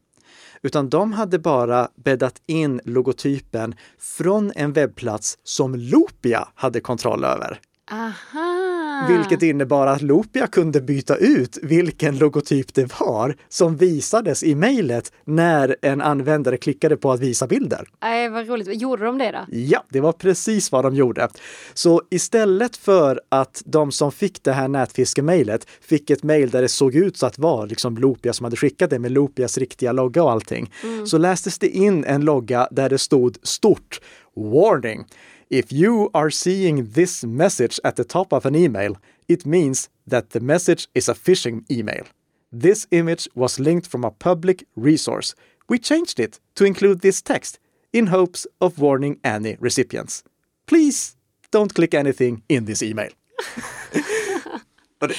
Utan 0.63 0.91
de 0.91 1.13
hade 1.13 1.39
bara 1.39 1.89
bäddat 2.05 2.43
in 2.47 2.81
logotypen 2.85 3.75
från 3.99 4.53
en 4.55 4.73
webbplats 4.73 5.39
som 5.45 5.75
Lopia 5.75 6.49
hade 6.55 6.81
kontroll 6.81 7.25
över. 7.25 7.61
Aha! 7.91 8.62
Vilket 9.09 9.43
innebar 9.43 9.87
att 9.87 10.03
Lopia 10.03 10.47
kunde 10.47 10.81
byta 10.81 11.17
ut 11.17 11.59
vilken 11.63 12.19
logotyp 12.19 12.75
det 12.75 13.01
var 13.01 13.37
som 13.49 13.77
visades 13.77 14.43
i 14.43 14.55
mejlet 14.55 15.13
när 15.25 15.77
en 15.83 16.01
användare 16.01 16.57
klickade 16.57 16.97
på 16.97 17.13
att 17.13 17.21
visa 17.21 17.47
bilder. 17.47 17.89
Nej, 18.03 18.29
vad 18.29 18.49
roligt. 18.49 18.81
Gjorde 18.81 19.05
de 19.05 19.19
det 19.19 19.31
då? 19.31 19.57
Ja, 19.57 19.85
det 19.89 20.01
var 20.01 20.13
precis 20.13 20.73
vad 20.73 20.85
de 20.85 20.95
gjorde. 20.95 21.29
Så 21.75 22.03
istället 22.11 22.77
för 22.77 23.21
att 23.29 23.63
de 23.65 23.93
som 23.93 24.13
fick 24.13 24.43
det 24.43 24.53
här 24.53 24.69
nätfiskemejlet 24.69 25.67
fick 25.81 26.11
ett 26.11 26.23
mejl 26.23 26.51
där 26.51 26.63
det 26.63 26.69
såg 26.69 26.95
ut 26.95 27.17
så 27.17 27.27
att 27.27 27.37
det 27.37 27.43
var 27.43 27.67
liksom 27.67 27.97
Lopia 27.97 28.33
som 28.33 28.45
hade 28.45 28.57
skickat 28.57 28.91
det 28.91 28.99
med 28.99 29.13
Lopias 29.13 29.59
riktiga 29.59 29.93
logga 29.93 30.23
och 30.23 30.31
allting, 30.31 30.73
så 31.07 31.19
lästes 31.19 31.59
det 31.59 31.69
in 31.69 32.05
en 32.05 32.25
logga 32.25 32.69
där 32.71 32.89
det 32.89 32.99
stod 32.99 33.39
stort 33.43 34.01
Warning! 34.37 35.05
If 35.53 35.71
you 35.71 36.09
are 36.15 36.31
seeing 36.31 36.93
this 36.95 37.23
message 37.25 37.79
at 37.85 37.97
the 37.97 38.05
top 38.05 38.33
of 38.33 38.47
an 38.47 38.55
email, 38.55 38.97
it 39.29 39.45
means 39.45 39.91
that 40.07 40.31
the 40.31 40.41
message 40.41 40.89
is 40.95 41.11
a 41.11 41.15
phishing 41.15 41.71
email. 41.71 42.05
This 42.51 42.87
image 42.91 43.29
was 43.35 43.61
linked 43.61 43.87
from 43.87 44.03
a 44.03 44.11
public 44.11 44.65
resource. 44.77 45.35
We 45.69 45.79
changed 45.79 46.19
it 46.19 46.41
to 46.55 46.65
include 46.65 47.01
this 47.03 47.21
text 47.21 47.61
in 47.93 48.07
hopes 48.07 48.47
of 48.61 48.79
warning 48.79 49.19
any 49.23 49.59
recipients. 49.61 50.25
Please 50.67 51.17
don't 51.51 51.75
click 51.75 51.93
anything 51.93 52.43
in 52.49 52.65
this 52.65 52.83
email. 52.83 53.11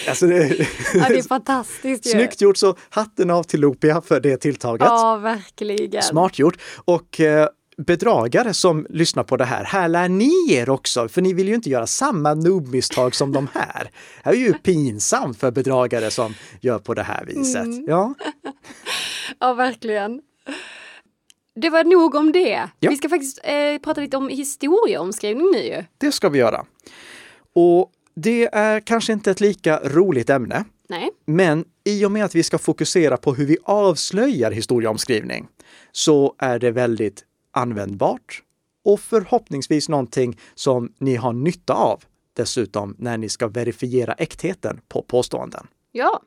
Alltså 0.08 0.28
det, 0.28 0.68
Ja, 0.94 1.06
det 1.10 1.18
är 1.18 1.28
fantastiskt 1.28 2.06
ju. 2.06 2.12
snyggt 2.12 2.42
gjort, 2.42 2.58
så 2.58 2.76
hatten 2.90 3.30
av 3.30 3.44
till 3.44 3.60
Lopia 3.60 4.02
för 4.02 4.20
det 4.20 4.38
tilltaget. 4.38 4.86
Ja, 4.86 5.18
verkligen. 5.18 6.04
Smart 6.04 6.40
gjort. 6.40 6.58
Och 6.86 7.20
eh, 7.20 7.48
bedragare 7.78 8.54
som 8.54 8.88
lyssnar 8.90 9.24
på 9.24 9.38
det 9.38 9.46
här, 9.46 9.64
här 9.64 9.88
lär 9.88 10.10
ni 10.10 10.54
er 10.54 10.70
också, 10.70 11.08
för 11.08 11.22
ni 11.22 11.34
vill 11.34 11.48
ju 11.48 11.56
inte 11.56 11.70
göra 11.70 11.88
samma 11.88 12.34
noob-misstag 12.34 13.16
som 13.16 13.32
de 13.32 13.48
här. 13.54 13.84
Det 13.84 14.30
här 14.30 14.34
är 14.34 14.38
ju 14.38 14.54
pinsamt 14.54 15.40
för 15.40 15.52
bedragare 15.52 16.12
som 16.12 16.34
gör 16.62 16.80
på 16.80 16.94
det 16.94 17.04
här 17.04 17.26
viset. 17.26 17.66
Mm. 17.66 17.86
Ja, 17.88 18.14
Ja, 19.40 19.54
verkligen. 19.54 20.22
Det 21.56 21.70
var 21.70 21.84
nog 21.84 22.16
om 22.16 22.32
det. 22.32 22.70
Ja. 22.80 22.90
Vi 22.90 22.98
ska 22.98 23.10
faktiskt 23.10 23.40
eh, 23.44 23.82
prata 23.84 24.02
lite 24.02 24.18
om 24.18 24.30
historieomskrivning 24.30 25.52
nu 25.52 25.64
ju. 25.64 25.84
det 25.98 26.12
ska 26.12 26.30
vi 26.30 26.40
göra. 26.40 26.66
Och 27.56 27.92
det 28.16 28.50
är 28.56 28.80
kanske 28.80 29.14
inte 29.14 29.32
ett 29.32 29.42
lika 29.42 29.80
roligt 29.84 30.30
ämne, 30.30 30.66
Nej. 30.90 31.10
Men 31.26 31.66
i 31.84 32.06
och 32.06 32.12
med 32.12 32.26
att 32.26 32.36
vi 32.36 32.44
ska 32.44 32.58
fokusera 32.58 33.18
på 33.18 33.34
hur 33.34 33.46
vi 33.46 33.58
avslöjar 33.64 34.52
historieomskrivning 34.52 35.48
så 35.92 36.36
är 36.38 36.60
det 36.60 36.72
väldigt 36.72 37.24
användbart 37.54 38.44
och 38.86 39.00
förhoppningsvis 39.00 39.90
någonting 39.90 40.40
som 40.56 40.94
ni 40.98 41.16
har 41.16 41.34
nytta 41.34 41.74
av 41.74 42.04
dessutom 42.34 42.96
när 43.00 43.18
ni 43.18 43.30
ska 43.30 43.48
verifiera 43.48 44.14
äktheten 44.14 44.82
på 44.88 45.02
påståenden. 45.02 45.68
Ja. 45.92 46.22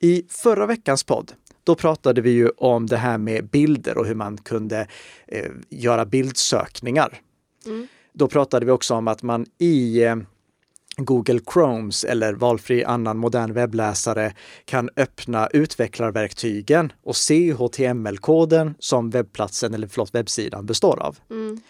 I 0.00 0.24
förra 0.28 0.66
veckans 0.66 1.04
podd, 1.04 1.32
då 1.64 1.74
pratade 1.74 2.20
vi 2.20 2.30
ju 2.30 2.48
om 2.48 2.86
det 2.86 2.96
här 2.96 3.18
med 3.18 3.48
bilder 3.48 3.98
och 3.98 4.06
hur 4.06 4.14
man 4.14 4.38
kunde 4.38 4.86
eh, 5.26 5.50
göra 5.68 6.04
bildsökningar. 6.04 7.20
Mm. 7.66 7.86
Då 8.12 8.28
pratade 8.28 8.66
vi 8.66 8.72
också 8.72 8.94
om 8.94 9.08
att 9.08 9.22
man 9.22 9.46
i, 9.58 10.02
eh, 10.02 10.16
Google 10.96 11.40
Chromes 11.52 12.04
eller 12.04 12.32
valfri 12.32 12.84
annan 12.84 13.18
modern 13.18 13.52
webbläsare 13.52 14.34
kan 14.64 14.90
öppna 14.96 15.48
utvecklarverktygen 15.52 16.92
och 17.02 17.16
se 17.16 17.52
HTML-koden 17.52 18.74
som 18.78 19.10
webbplatsen 19.10 19.74
eller 19.74 19.86
förlåt, 19.86 20.14
webbsidan 20.14 20.66
består 20.66 21.02
av. 21.02 21.18
Mm. 21.30 21.60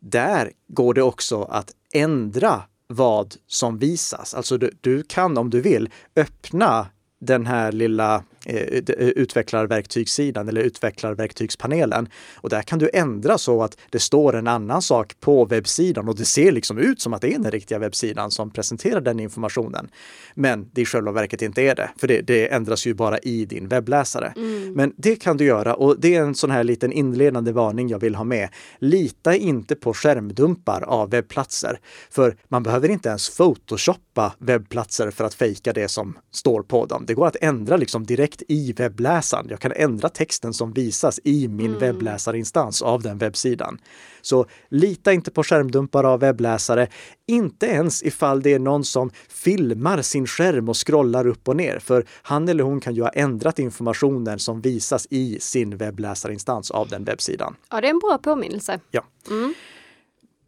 Där 0.00 0.52
går 0.68 0.94
det 0.94 1.02
också 1.02 1.42
att 1.42 1.70
ändra 1.94 2.62
vad 2.86 3.34
som 3.46 3.78
visas. 3.78 4.34
Alltså 4.34 4.58
du, 4.58 4.70
du 4.80 5.02
kan 5.02 5.38
om 5.38 5.50
du 5.50 5.60
vill 5.60 5.88
öppna 6.16 6.86
den 7.20 7.46
här 7.46 7.72
lilla 7.72 8.24
utvecklarverktygssidan 8.46 10.48
eller 10.48 10.60
utvecklarverktygspanelen. 10.60 12.08
Och 12.34 12.48
där 12.48 12.62
kan 12.62 12.78
du 12.78 12.90
ändra 12.92 13.38
så 13.38 13.62
att 13.62 13.78
det 13.90 13.98
står 13.98 14.36
en 14.36 14.46
annan 14.46 14.82
sak 14.82 15.20
på 15.20 15.44
webbsidan 15.44 16.08
och 16.08 16.16
det 16.16 16.24
ser 16.24 16.52
liksom 16.52 16.78
ut 16.78 17.00
som 17.00 17.14
att 17.14 17.20
det 17.20 17.34
är 17.34 17.38
den 17.38 17.50
riktiga 17.50 17.78
webbsidan 17.78 18.30
som 18.30 18.50
presenterar 18.50 19.00
den 19.00 19.20
informationen. 19.20 19.88
Men 20.34 20.70
det 20.72 20.80
i 20.80 20.84
själva 20.84 21.12
verket 21.12 21.42
inte 21.42 21.62
är 21.62 21.74
det, 21.74 21.90
för 21.96 22.08
det, 22.08 22.20
det 22.20 22.52
ändras 22.52 22.86
ju 22.86 22.94
bara 22.94 23.18
i 23.18 23.44
din 23.44 23.68
webbläsare. 23.68 24.32
Mm. 24.36 24.72
Men 24.72 24.92
det 24.96 25.16
kan 25.16 25.36
du 25.36 25.44
göra 25.44 25.74
och 25.74 26.00
det 26.00 26.14
är 26.14 26.22
en 26.22 26.34
sån 26.34 26.50
här 26.50 26.64
liten 26.64 26.92
inledande 26.92 27.52
varning 27.52 27.88
jag 27.88 27.98
vill 27.98 28.14
ha 28.14 28.24
med. 28.24 28.48
Lita 28.78 29.36
inte 29.36 29.74
på 29.74 29.94
skärmdumpar 29.94 30.82
av 30.82 31.10
webbplatser, 31.10 31.78
för 32.10 32.36
man 32.48 32.62
behöver 32.62 32.88
inte 32.88 33.08
ens 33.08 33.36
photoshoppa 33.36 34.34
webbplatser 34.38 35.10
för 35.10 35.24
att 35.24 35.34
fejka 35.34 35.72
det 35.72 35.88
som 35.88 36.18
står 36.32 36.62
på 36.62 36.86
dem. 36.86 37.04
Det 37.06 37.14
går 37.14 37.26
att 37.26 37.36
ändra 37.40 37.76
liksom 37.76 38.06
direkt 38.06 38.35
i 38.48 38.72
webbläsaren. 38.72 39.46
Jag 39.50 39.60
kan 39.60 39.72
ändra 39.72 40.08
texten 40.08 40.54
som 40.54 40.72
visas 40.72 41.20
i 41.24 41.48
min 41.48 41.66
mm. 41.66 41.80
webbläsarinstans 41.80 42.82
av 42.82 43.02
den 43.02 43.18
webbsidan. 43.18 43.78
Så 44.22 44.46
lita 44.68 45.12
inte 45.12 45.30
på 45.30 45.42
skärmdumpar 45.42 46.04
av 46.04 46.20
webbläsare, 46.20 46.88
inte 47.26 47.66
ens 47.66 48.02
ifall 48.02 48.42
det 48.42 48.52
är 48.52 48.58
någon 48.58 48.84
som 48.84 49.10
filmar 49.28 50.02
sin 50.02 50.26
skärm 50.26 50.68
och 50.68 50.86
scrollar 50.86 51.26
upp 51.26 51.48
och 51.48 51.56
ner, 51.56 51.78
för 51.78 52.04
han 52.22 52.48
eller 52.48 52.64
hon 52.64 52.80
kan 52.80 52.94
ju 52.94 53.02
ha 53.02 53.08
ändrat 53.08 53.58
informationen 53.58 54.38
som 54.38 54.60
visas 54.60 55.06
i 55.10 55.38
sin 55.40 55.76
webbläsarinstans 55.76 56.70
av 56.70 56.88
den 56.88 57.04
webbsidan. 57.04 57.56
Ja, 57.70 57.80
det 57.80 57.86
är 57.86 57.90
en 57.90 57.98
bra 57.98 58.18
påminnelse. 58.18 58.80
Ja. 58.90 59.04
Mm. 59.30 59.54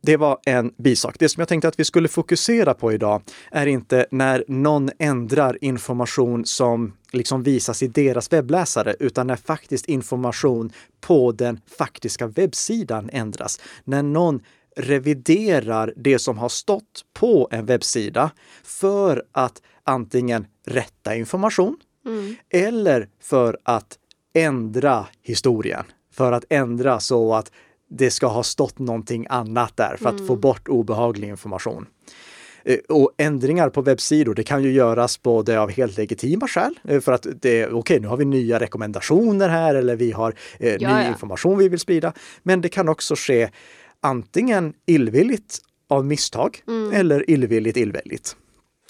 Det 0.00 0.16
var 0.16 0.38
en 0.46 0.72
bisak. 0.76 1.16
Det 1.18 1.28
som 1.28 1.40
jag 1.40 1.48
tänkte 1.48 1.68
att 1.68 1.80
vi 1.80 1.84
skulle 1.84 2.08
fokusera 2.08 2.74
på 2.74 2.92
idag 2.92 3.22
är 3.50 3.66
inte 3.66 4.06
när 4.10 4.44
någon 4.48 4.90
ändrar 4.98 5.58
information 5.60 6.44
som 6.44 6.92
liksom 7.12 7.42
visas 7.42 7.82
i 7.82 7.88
deras 7.88 8.32
webbläsare, 8.32 8.96
utan 9.00 9.26
när 9.26 9.36
faktiskt 9.36 9.86
information 9.86 10.72
på 11.00 11.32
den 11.32 11.60
faktiska 11.78 12.26
webbsidan 12.26 13.10
ändras. 13.12 13.60
När 13.84 14.02
någon 14.02 14.40
reviderar 14.76 15.92
det 15.96 16.18
som 16.18 16.38
har 16.38 16.48
stått 16.48 17.04
på 17.14 17.48
en 17.50 17.66
webbsida 17.66 18.30
för 18.64 19.24
att 19.32 19.62
antingen 19.84 20.46
rätta 20.66 21.16
information 21.16 21.76
mm. 22.06 22.36
eller 22.50 23.08
för 23.22 23.58
att 23.62 23.98
ändra 24.34 25.06
historien. 25.22 25.84
För 26.12 26.32
att 26.32 26.44
ändra 26.48 27.00
så 27.00 27.34
att 27.34 27.52
det 27.88 28.10
ska 28.10 28.26
ha 28.26 28.42
stått 28.42 28.78
någonting 28.78 29.26
annat 29.30 29.76
där 29.76 29.96
för 29.96 30.08
att 30.08 30.14
mm. 30.14 30.26
få 30.26 30.36
bort 30.36 30.68
obehaglig 30.68 31.28
information. 31.28 31.86
Eh, 32.64 32.78
och 32.88 33.12
ändringar 33.16 33.68
på 33.70 33.82
webbsidor, 33.82 34.34
det 34.34 34.42
kan 34.42 34.62
ju 34.62 34.72
göras 34.72 35.22
både 35.22 35.60
av 35.60 35.70
helt 35.70 35.96
legitima 35.96 36.48
skäl, 36.48 36.78
eh, 36.84 37.00
för 37.00 37.12
att 37.12 37.26
det, 37.40 37.66
okej, 37.66 37.74
okay, 37.74 37.98
nu 38.00 38.08
har 38.08 38.16
vi 38.16 38.24
nya 38.24 38.60
rekommendationer 38.60 39.48
här 39.48 39.74
eller 39.74 39.96
vi 39.96 40.12
har 40.12 40.34
eh, 40.58 40.72
ny 40.72 40.78
ja. 40.78 41.08
information 41.08 41.58
vi 41.58 41.68
vill 41.68 41.78
sprida. 41.78 42.12
Men 42.42 42.60
det 42.60 42.68
kan 42.68 42.88
också 42.88 43.14
ske 43.16 43.50
antingen 44.00 44.74
illvilligt 44.86 45.58
av 45.88 46.04
misstag 46.04 46.62
mm. 46.68 46.92
eller 46.92 47.30
illvilligt 47.30 47.76
illvilligt. 47.76 48.36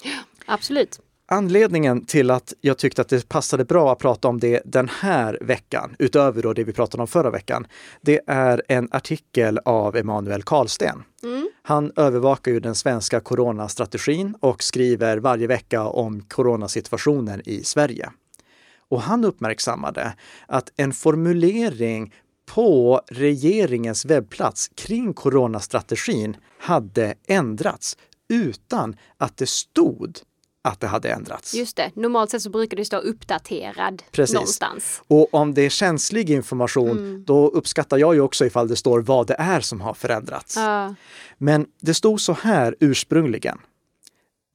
Ja, 0.03 0.11
absolut. 0.45 0.99
Anledningen 1.31 2.05
till 2.05 2.31
att 2.31 2.53
jag 2.61 2.77
tyckte 2.77 3.01
att 3.01 3.09
det 3.09 3.29
passade 3.29 3.65
bra 3.65 3.91
att 3.91 3.99
prata 3.99 4.27
om 4.27 4.39
det 4.39 4.61
den 4.65 4.89
här 4.89 5.37
veckan, 5.41 5.95
utöver 5.99 6.41
då 6.41 6.53
det 6.53 6.63
vi 6.63 6.73
pratade 6.73 7.01
om 7.01 7.07
förra 7.07 7.29
veckan, 7.29 7.67
det 8.01 8.21
är 8.27 8.61
en 8.67 8.87
artikel 8.91 9.59
av 9.65 9.95
Emanuel 9.95 10.43
Karlsten. 10.43 11.03
Mm. 11.23 11.49
Han 11.61 11.91
övervakar 11.95 12.51
ju 12.51 12.59
den 12.59 12.75
svenska 12.75 13.19
coronastrategin 13.19 14.35
och 14.39 14.63
skriver 14.63 15.17
varje 15.17 15.47
vecka 15.47 15.83
om 15.83 16.21
coronasituationen 16.21 17.41
i 17.45 17.63
Sverige. 17.63 18.09
Och 18.89 19.01
han 19.01 19.25
uppmärksammade 19.25 20.13
att 20.47 20.71
en 20.77 20.93
formulering 20.93 22.13
på 22.45 23.01
regeringens 23.07 24.05
webbplats 24.05 24.71
kring 24.75 25.13
coronastrategin 25.13 26.37
hade 26.59 27.13
ändrats 27.27 27.97
utan 28.29 28.95
att 29.17 29.37
det 29.37 29.49
stod 29.49 30.19
att 30.61 30.79
det 30.79 30.87
hade 30.87 31.09
ändrats. 31.09 31.53
Just 31.53 31.75
det, 31.75 31.91
normalt 31.95 32.29
sett 32.29 32.41
så 32.41 32.49
brukar 32.49 32.77
det 32.77 32.85
stå 32.85 32.97
uppdaterad 32.97 34.03
Precis. 34.11 34.33
någonstans. 34.33 35.01
Och 35.07 35.33
om 35.33 35.53
det 35.53 35.61
är 35.61 35.69
känslig 35.69 36.29
information, 36.29 36.97
mm. 36.97 37.23
då 37.25 37.47
uppskattar 37.47 37.97
jag 37.97 38.15
ju 38.15 38.21
också 38.21 38.45
ifall 38.45 38.67
det 38.67 38.75
står 38.75 39.01
vad 39.01 39.27
det 39.27 39.35
är 39.39 39.59
som 39.59 39.81
har 39.81 39.93
förändrats. 39.93 40.57
Uh. 40.57 40.91
Men 41.37 41.65
det 41.81 41.93
stod 41.93 42.21
så 42.21 42.33
här 42.33 42.75
ursprungligen. 42.79 43.57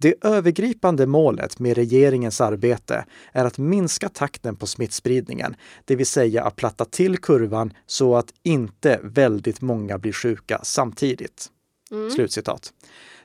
Det 0.01 0.15
övergripande 0.25 1.07
målet 1.07 1.59
med 1.59 1.77
regeringens 1.77 2.41
arbete 2.41 3.05
är 3.33 3.45
att 3.45 3.59
minska 3.59 4.09
takten 4.09 4.57
på 4.57 4.67
smittspridningen, 4.67 5.57
det 5.85 5.97
vill 5.97 6.07
säga 6.07 6.45
att 6.45 6.57
platta 6.57 6.85
till 6.85 7.19
kurvan 7.19 7.73
så 7.87 8.17
att 8.17 8.33
inte 8.43 9.01
väldigt 9.03 9.61
många 9.61 9.99
blir 9.99 10.13
sjuka 10.13 10.61
samtidigt. 10.63 11.51
Mm. 11.91 12.11
Slutcitat. 12.11 12.73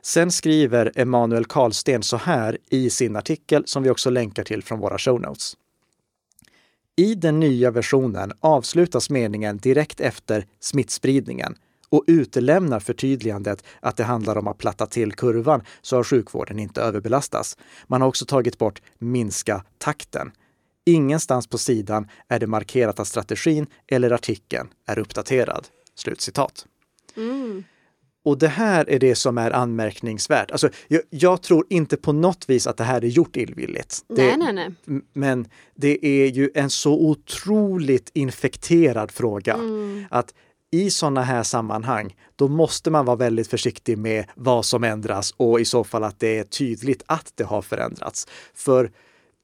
Sen 0.01 0.31
skriver 0.31 0.91
Emanuel 0.95 1.45
Karlsten 1.45 2.03
så 2.03 2.17
här 2.17 2.57
i 2.69 2.89
sin 2.89 3.15
artikel 3.15 3.63
som 3.65 3.83
vi 3.83 3.89
också 3.89 4.09
länkar 4.09 4.43
till 4.43 4.63
från 4.63 4.79
våra 4.79 4.97
show 4.97 5.21
notes. 5.21 5.57
I 6.95 7.15
den 7.15 7.39
nya 7.39 7.71
versionen 7.71 8.31
avslutas 8.39 9.09
meningen 9.09 9.57
direkt 9.57 9.99
efter 9.99 10.45
smittspridningen 10.59 11.55
och 11.89 12.03
utelämnar 12.07 12.79
förtydligandet 12.79 13.63
att 13.79 13.97
det 13.97 14.03
handlar 14.03 14.37
om 14.37 14.47
att 14.47 14.57
platta 14.57 14.85
till 14.85 15.13
kurvan 15.13 15.61
så 15.81 15.99
att 15.99 16.07
sjukvården 16.07 16.59
inte 16.59 16.81
överbelastas. 16.81 17.57
Man 17.87 18.01
har 18.01 18.07
också 18.07 18.25
tagit 18.25 18.57
bort 18.57 18.81
minska 18.97 19.63
takten. 19.77 20.31
Ingenstans 20.85 21.47
på 21.47 21.57
sidan 21.57 22.07
är 22.27 22.39
det 22.39 22.47
markerat 22.47 22.99
att 22.99 23.07
strategin 23.07 23.67
eller 23.87 24.11
artikeln 24.11 24.69
är 24.87 24.99
uppdaterad. 24.99 25.67
Slutcitat. 25.95 26.65
Mm. 27.17 27.63
Och 28.29 28.37
det 28.37 28.47
här 28.47 28.89
är 28.89 28.99
det 28.99 29.15
som 29.15 29.37
är 29.37 29.51
anmärkningsvärt. 29.51 30.51
Alltså, 30.51 30.69
jag, 30.87 31.01
jag, 31.09 31.41
tror 31.41 31.65
inte 31.69 31.97
på 31.97 32.13
något 32.13 32.49
vis 32.49 32.67
att 32.67 32.77
det 32.77 32.83
här 32.83 33.03
är 33.03 33.07
gjort 33.07 33.35
illvilligt. 33.35 33.97
Nej, 34.07 34.31
det, 34.31 34.37
nej, 34.37 34.53
nej. 34.53 35.01
Men 35.13 35.47
det 35.75 36.05
är 36.05 36.25
ju 36.25 36.51
en 36.55 36.69
så 36.69 36.93
otroligt 36.93 38.11
infekterad 38.13 39.11
fråga 39.11 39.53
mm. 39.53 40.05
att 40.09 40.33
i 40.71 40.89
sådana 40.89 41.23
här 41.23 41.43
sammanhang, 41.43 42.15
då 42.35 42.47
måste 42.47 42.91
man 42.91 43.05
vara 43.05 43.17
väldigt 43.17 43.47
försiktig 43.47 43.97
med 43.97 44.25
vad 44.35 44.65
som 44.65 44.83
ändras 44.83 45.33
och 45.37 45.59
i 45.59 45.65
så 45.65 45.83
fall 45.83 46.03
att 46.03 46.19
det 46.19 46.39
är 46.39 46.43
tydligt 46.43 47.03
att 47.05 47.31
det 47.35 47.43
har 47.43 47.61
förändrats. 47.61 48.27
För 48.53 48.91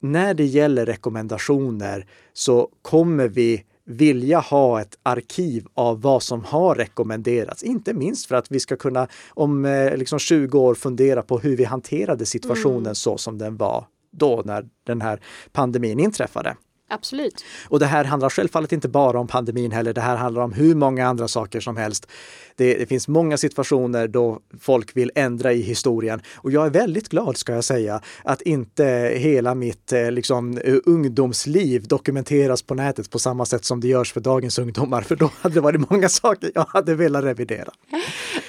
när 0.01 0.33
det 0.33 0.45
gäller 0.45 0.85
rekommendationer 0.85 2.05
så 2.33 2.69
kommer 2.81 3.27
vi 3.27 3.63
vilja 3.85 4.39
ha 4.39 4.81
ett 4.81 4.97
arkiv 5.03 5.67
av 5.73 6.01
vad 6.01 6.23
som 6.23 6.43
har 6.43 6.75
rekommenderats. 6.75 7.63
Inte 7.63 7.93
minst 7.93 8.25
för 8.25 8.35
att 8.35 8.51
vi 8.51 8.59
ska 8.59 8.75
kunna 8.75 9.07
om 9.29 9.65
eh, 9.65 9.97
liksom 9.97 10.19
20 10.19 10.59
år 10.59 10.75
fundera 10.75 11.21
på 11.21 11.39
hur 11.39 11.57
vi 11.57 11.63
hanterade 11.63 12.25
situationen 12.25 12.77
mm. 12.77 12.95
så 12.95 13.17
som 13.17 13.37
den 13.37 13.57
var 13.57 13.85
då 14.11 14.41
när 14.45 14.65
den 14.83 15.01
här 15.01 15.19
pandemin 15.51 15.99
inträffade. 15.99 16.55
Absolut. 16.87 17.43
Och 17.67 17.79
det 17.79 17.85
här 17.85 18.03
handlar 18.03 18.29
självfallet 18.29 18.71
inte 18.71 18.87
bara 18.87 19.19
om 19.19 19.27
pandemin 19.27 19.71
heller. 19.71 19.93
Det 19.93 20.01
här 20.01 20.15
handlar 20.15 20.41
om 20.41 20.53
hur 20.53 20.75
många 20.75 21.07
andra 21.07 21.27
saker 21.27 21.59
som 21.59 21.77
helst. 21.77 22.07
Det, 22.55 22.77
det, 22.77 22.85
finns 22.85 23.07
många 23.07 23.37
situationer 23.37 24.07
då 24.07 24.39
folk 24.59 24.97
vill 24.97 25.11
ändra 25.15 25.53
i 25.53 25.61
historien 25.61 26.21
och 26.35 26.51
jag 26.51 26.65
är 26.65 26.69
väldigt 26.69 27.09
glad, 27.09 27.37
ska 27.37 27.53
jag 27.53 27.63
säga, 27.63 28.01
att 28.23 28.41
inte 28.41 28.85
hela 29.15 29.55
mitt 29.55 29.93
eh, 29.93 30.11
liksom, 30.11 30.59
ungdomsliv 30.85 31.87
dokumenteras 31.87 32.61
på 32.61 32.75
nätet 32.75 33.09
på 33.09 33.19
samma 33.19 33.45
sätt 33.45 33.65
som 33.65 33.81
det 33.81 33.87
görs 33.87 34.13
för 34.13 34.21
dagens 34.21 34.59
ungdomar, 34.59 35.01
för 35.01 35.15
då 35.15 35.31
hade 35.41 35.55
det 35.55 35.61
varit 35.61 35.89
många 35.89 36.09
saker 36.09 36.51
jag 36.55 36.65
hade 36.69 36.95
velat 36.95 37.23
revidera. 37.23 37.73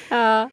Ja. 0.08 0.50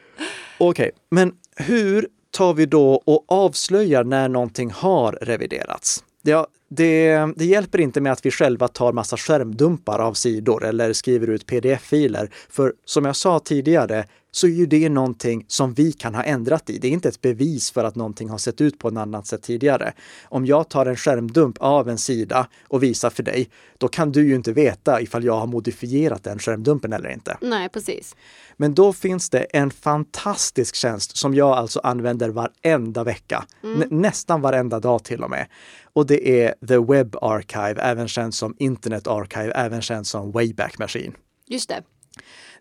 Okej, 0.58 0.70
okay, 0.70 0.92
men 1.10 1.34
hur 1.56 2.08
tar 2.32 2.54
vi 2.54 2.66
då 2.66 2.94
och 3.06 3.26
avslöjar 3.28 4.04
när 4.04 4.30
någonting 4.30 4.72
har 4.72 5.12
reviderats? 5.12 6.04
Ja, 6.26 6.48
det, 6.70 7.16
det, 7.36 7.46
hjälper 7.46 7.80
inte 7.80 8.02
med 8.02 8.12
att 8.12 8.26
vi 8.26 8.32
själva 8.32 8.68
tar 8.68 8.94
massa 8.94 9.18
skärmdumpar 9.18 10.00
av 10.00 10.14
sidor 10.14 10.66
eller 10.66 10.94
skriver 10.94 11.28
ut 11.28 11.46
pdf-filer. 11.46 12.30
För 12.50 12.74
som 12.86 13.06
jag 13.06 13.16
sa 13.16 13.40
tidigare 13.40 14.06
så 14.36 14.48
är 14.48 14.52
ju 14.52 14.66
det 14.66 14.90
någonting 14.90 15.46
som 15.48 15.74
vi 15.74 15.92
kan 15.92 16.16
ha 16.16 16.24
ändrat 16.24 16.70
i. 16.70 16.78
Det 16.78 16.88
är 16.88 16.92
inte 16.92 17.10
ett 17.10 17.22
bevis 17.22 17.72
för 17.72 17.84
att 17.84 17.96
någonting 17.96 18.30
har 18.30 18.38
sett 18.38 18.62
ut 18.62 18.80
på 18.80 18.88
ett 18.88 18.98
annat 18.98 19.28
sätt 19.28 19.42
tidigare. 19.42 19.94
Om 20.24 20.46
jag 20.46 20.70
tar 20.70 20.86
en 20.86 20.96
skärmdump 20.96 21.58
av 21.60 21.90
en 21.90 21.98
sida 21.98 22.48
och 22.68 22.84
visar 22.84 23.10
för 23.10 23.24
dig, 23.24 23.50
då 23.78 23.88
kan 23.88 24.12
du 24.12 24.28
ju 24.28 24.36
inte 24.36 24.54
veta 24.54 25.02
ifall 25.02 25.24
jag 25.24 25.40
har 25.40 25.48
modifierat 25.48 26.24
den 26.24 26.40
skärmdumpen 26.40 26.94
eller 26.94 27.10
inte. 27.10 27.38
Nej, 27.42 27.70
precis. 27.70 28.16
Men 28.58 28.74
då 28.74 28.94
finns 28.94 29.30
det 29.30 29.40
en 29.40 29.72
fantastisk 29.72 30.76
tjänst 30.76 31.18
som 31.18 31.36
jag 31.36 31.58
alltså 31.58 31.80
använder 31.80 32.30
varenda 32.30 33.04
vecka, 33.04 33.46
mm. 33.64 33.88
nästan 33.92 34.42
varenda 34.42 34.80
dag 34.80 35.04
till 35.04 35.24
och 35.24 35.30
med. 35.30 35.48
Och 35.96 36.06
det 36.06 36.42
är 36.44 36.68
The 36.68 36.78
Web 36.78 37.16
Archive, 37.22 37.82
även 37.82 38.08
känd 38.08 38.34
som 38.34 38.56
Internet 38.60 39.08
Archive, 39.08 39.52
även 39.52 39.82
känd 39.82 40.08
som 40.08 40.32
Wayback 40.32 40.80
Machine. 40.80 41.14
Just 41.48 41.70
det. 41.70 41.84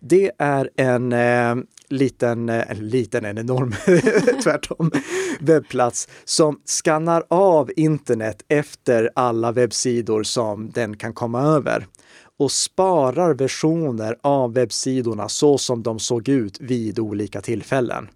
Det 0.00 0.30
är 0.38 0.70
en 0.76 1.12
eh, 1.12 1.54
liten, 1.88 2.48
eh, 2.48 2.70
en 2.70 2.88
liten, 2.88 3.24
en 3.24 3.38
enorm, 3.38 3.72
tvärtom, 4.42 4.90
webbplats 5.40 6.08
som 6.24 6.60
skannar 6.64 7.24
av 7.28 7.70
internet 7.76 8.44
efter 8.48 9.10
alla 9.14 9.52
webbsidor 9.52 10.22
som 10.22 10.70
den 10.70 10.96
kan 10.96 11.14
komma 11.14 11.42
över 11.42 11.86
och 12.38 12.52
sparar 12.52 13.34
versioner 13.34 14.16
av 14.20 14.54
webbsidorna 14.54 15.28
så 15.28 15.58
som 15.58 15.82
de 15.82 15.98
såg 15.98 16.28
ut 16.28 16.60
vid 16.60 16.98
olika 16.98 17.40
tillfällen. 17.40 18.08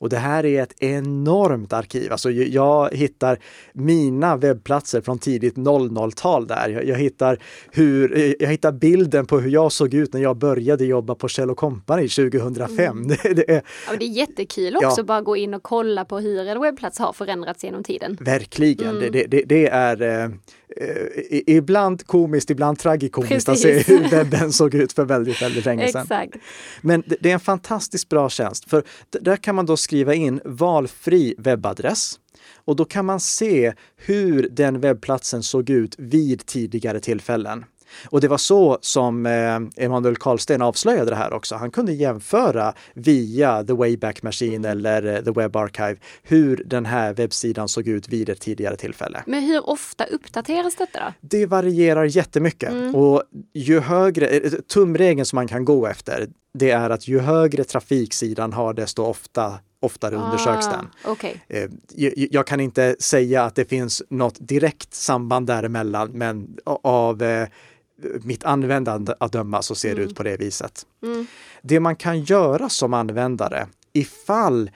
Och 0.00 0.08
det 0.08 0.16
här 0.16 0.46
är 0.46 0.62
ett 0.62 0.82
enormt 0.82 1.72
arkiv. 1.72 2.12
Alltså 2.12 2.30
jag 2.30 2.94
hittar 2.94 3.38
mina 3.72 4.36
webbplatser 4.36 5.00
från 5.00 5.18
tidigt 5.18 5.56
00-tal 5.56 6.46
där. 6.46 6.68
Jag, 6.68 6.84
jag, 6.84 6.96
hittar 6.96 7.38
hur, 7.70 8.34
jag 8.42 8.48
hittar 8.48 8.72
bilden 8.72 9.26
på 9.26 9.40
hur 9.40 9.50
jag 9.50 9.72
såg 9.72 9.94
ut 9.94 10.12
när 10.12 10.20
jag 10.20 10.36
började 10.36 10.84
jobba 10.84 11.14
på 11.14 11.28
Kjell 11.28 11.54
Company 11.54 12.08
2005. 12.08 12.98
Mm. 12.98 13.08
Det, 13.22 13.34
det, 13.34 13.50
är, 13.50 13.62
ja, 13.88 13.96
det 13.98 14.04
är 14.04 14.08
jättekul 14.08 14.76
också 14.76 15.00
ja. 15.00 15.02
bara 15.02 15.20
gå 15.20 15.36
in 15.36 15.54
och 15.54 15.62
kolla 15.62 16.04
på 16.04 16.18
hur 16.18 16.48
en 16.48 16.60
webbplats 16.60 16.98
har 16.98 17.12
förändrats 17.12 17.64
genom 17.64 17.84
tiden. 17.84 18.16
Verkligen. 18.20 18.96
Mm. 18.96 19.12
Det, 19.12 19.26
det, 19.26 19.42
det, 19.46 19.68
är 19.68 20.30
eh, 20.76 21.40
ibland 21.46 22.06
komiskt, 22.06 22.50
ibland 22.50 22.78
tragikomiskt 22.78 23.48
att 23.48 23.58
se 23.58 23.78
hur 23.82 24.08
webben 24.10 24.52
såg 24.52 24.74
ut 24.74 24.92
för 24.92 25.04
väldigt, 25.04 25.42
väldigt 25.42 25.64
länge 25.64 25.92
sedan. 25.92 26.02
Exakt. 26.02 26.36
Men 26.80 27.02
det, 27.06 27.16
det 27.20 27.30
är 27.30 27.34
en 27.34 27.40
fantastiskt 27.40 28.08
bra 28.08 28.30
tjänst, 28.30 28.70
för 28.70 28.84
där 29.10 29.36
kan 29.36 29.54
man 29.54 29.66
då 29.66 29.76
skriva 29.76 30.14
in 30.14 30.40
valfri 30.44 31.34
webbadress 31.38 32.18
och 32.64 32.76
då 32.76 32.84
kan 32.84 33.06
man 33.06 33.20
se 33.20 33.72
hur 33.96 34.48
den 34.48 34.80
webbplatsen 34.80 35.42
såg 35.42 35.70
ut 35.70 35.94
vid 35.98 36.46
tidigare 36.46 37.00
tillfällen. 37.00 37.64
Och 38.10 38.20
det 38.20 38.28
var 38.28 38.38
så 38.38 38.78
som 38.80 39.26
eh, 39.26 39.84
Emanuel 39.84 40.16
Karlsten 40.16 40.62
avslöjade 40.62 41.10
det 41.10 41.16
här 41.16 41.32
också. 41.32 41.54
Han 41.54 41.70
kunde 41.70 41.92
jämföra 41.92 42.74
via 42.94 43.64
The 43.64 43.72
Wayback 43.72 44.22
Machine 44.22 44.64
eller 44.64 45.06
eh, 45.06 45.24
The 45.24 45.30
Web 45.30 45.56
Archive 45.56 45.96
hur 46.22 46.62
den 46.66 46.86
här 46.86 47.14
webbsidan 47.14 47.68
såg 47.68 47.88
ut 47.88 48.08
vid 48.08 48.28
ett 48.28 48.40
tidigare 48.40 48.76
tillfälle. 48.76 49.22
Men 49.26 49.42
hur 49.42 49.70
ofta 49.70 50.04
uppdateras 50.04 50.76
detta 50.76 50.98
då? 51.00 51.12
Det 51.20 51.46
varierar 51.46 52.04
jättemycket 52.04 52.70
mm. 52.70 52.94
och 52.94 53.22
ju 53.54 53.80
högre, 53.80 54.26
eh, 54.26 54.52
tumregeln 54.52 55.26
som 55.26 55.36
man 55.36 55.48
kan 55.48 55.64
gå 55.64 55.86
efter, 55.86 56.28
det 56.54 56.70
är 56.70 56.90
att 56.90 57.08
ju 57.08 57.18
högre 57.18 57.64
trafiksidan 57.64 58.52
har 58.52 58.74
desto 58.74 59.02
ofta 59.02 59.58
oftare 59.80 60.18
ah, 60.18 60.24
undersöks 60.24 60.66
den. 60.66 61.12
Okay. 61.12 61.34
Jag 62.30 62.46
kan 62.46 62.60
inte 62.60 62.96
säga 62.98 63.44
att 63.44 63.54
det 63.54 63.64
finns 63.64 64.02
något 64.10 64.36
direkt 64.38 64.94
samband 64.94 65.46
däremellan, 65.46 66.10
men 66.10 66.56
av 66.82 67.22
mitt 68.22 68.44
användande 68.44 69.14
att 69.20 69.32
döma 69.32 69.62
så 69.62 69.74
ser 69.74 69.88
det 69.88 70.00
mm. 70.00 70.08
ut 70.10 70.16
på 70.16 70.22
det 70.22 70.36
viset. 70.36 70.86
Mm. 71.02 71.26
Det 71.62 71.80
man 71.80 71.96
kan 71.96 72.20
göra 72.20 72.68
som 72.68 72.94
användare 72.94 73.66
ifall 73.92 74.70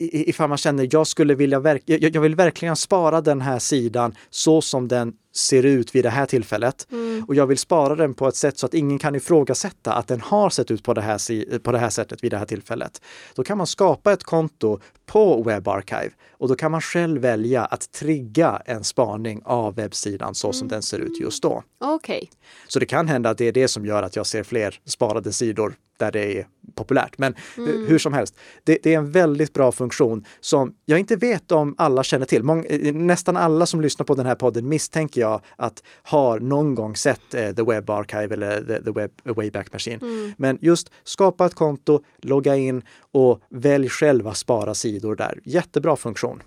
ifall 0.00 0.48
man 0.48 0.58
känner 0.58 0.88
jag 0.90 1.06
skulle 1.06 1.34
vilja 1.34 1.78
jag 1.86 2.20
vill 2.20 2.34
verkligen 2.34 2.76
spara 2.76 3.20
den 3.20 3.40
här 3.40 3.58
sidan 3.58 4.14
så 4.30 4.60
som 4.60 4.88
den 4.88 5.12
ser 5.38 5.62
ut 5.62 5.94
vid 5.94 6.04
det 6.04 6.10
här 6.10 6.26
tillfället. 6.26 6.86
Mm. 6.92 7.24
Och 7.28 7.34
jag 7.34 7.46
vill 7.46 7.58
spara 7.58 7.94
den 7.94 8.14
på 8.14 8.28
ett 8.28 8.36
sätt 8.36 8.58
så 8.58 8.66
att 8.66 8.74
ingen 8.74 8.98
kan 8.98 9.14
ifrågasätta 9.14 9.92
att 9.92 10.08
den 10.08 10.20
har 10.20 10.50
sett 10.50 10.70
ut 10.70 10.82
på 10.82 10.94
det, 10.94 11.00
här, 11.00 11.58
på 11.58 11.72
det 11.72 11.78
här 11.78 11.90
sättet 11.90 12.24
vid 12.24 12.32
det 12.32 12.38
här 12.38 12.46
tillfället. 12.46 13.02
Då 13.34 13.44
kan 13.44 13.58
man 13.58 13.66
skapa 13.66 14.12
ett 14.12 14.24
konto 14.24 14.80
på 15.06 15.42
WebArchive 15.42 16.10
och 16.30 16.48
då 16.48 16.54
kan 16.54 16.70
man 16.70 16.80
själv 16.80 17.20
välja 17.20 17.64
att 17.64 17.92
trigga 17.92 18.62
en 18.64 18.84
spaning 18.84 19.42
av 19.44 19.74
webbsidan 19.74 20.34
så 20.34 20.52
som 20.52 20.66
mm. 20.66 20.68
den 20.68 20.82
ser 20.82 20.98
ut 20.98 21.20
just 21.20 21.42
då. 21.42 21.62
Okay. 21.80 22.26
Så 22.68 22.78
det 22.78 22.86
kan 22.86 23.08
hända 23.08 23.30
att 23.30 23.38
det 23.38 23.48
är 23.48 23.52
det 23.52 23.68
som 23.68 23.86
gör 23.86 24.02
att 24.02 24.16
jag 24.16 24.26
ser 24.26 24.42
fler 24.42 24.80
sparade 24.84 25.32
sidor 25.32 25.74
där 25.98 26.12
det 26.12 26.38
är 26.38 26.46
populärt. 26.74 27.18
Men 27.18 27.34
mm. 27.56 27.86
hur 27.86 27.98
som 27.98 28.12
helst, 28.12 28.34
det, 28.64 28.78
det, 28.82 28.94
är 28.94 28.98
en 28.98 29.10
väldigt 29.10 29.52
bra 29.52 29.72
funktion 29.72 30.24
som 30.40 30.74
jag 30.84 30.98
inte 30.98 31.16
vet 31.16 31.52
om 31.52 31.74
alla 31.78 32.02
känner 32.02 32.26
till. 32.26 32.42
Mång, 32.42 32.66
nästan 32.94 33.36
alla 33.36 33.66
som 33.66 33.80
lyssnar 33.80 34.04
på 34.04 34.14
den 34.14 34.26
här 34.26 34.34
podden 34.34 34.68
misstänker 34.68 35.20
jag 35.20 35.27
att 35.56 35.82
har 36.02 36.40
någon 36.40 36.74
gång 36.74 36.96
sett 36.96 37.34
eh, 37.34 37.50
The 37.50 37.62
Web 37.62 37.90
Archive 37.90 38.34
eller 38.34 38.60
The, 38.60 38.82
the 38.82 38.90
Web 38.90 39.10
Wayback 39.24 39.72
Machine. 39.72 39.98
Mm. 40.02 40.32
Men 40.38 40.58
just 40.60 40.90
skapa 41.04 41.46
ett 41.46 41.54
konto, 41.54 42.00
logga 42.22 42.56
in 42.56 42.82
och 43.12 43.40
välj 43.50 43.88
själva 43.88 44.34
spara 44.34 44.74
sidor 44.74 45.16
där. 45.16 45.40
Jättebra 45.44 45.96
funktion. 45.96 46.42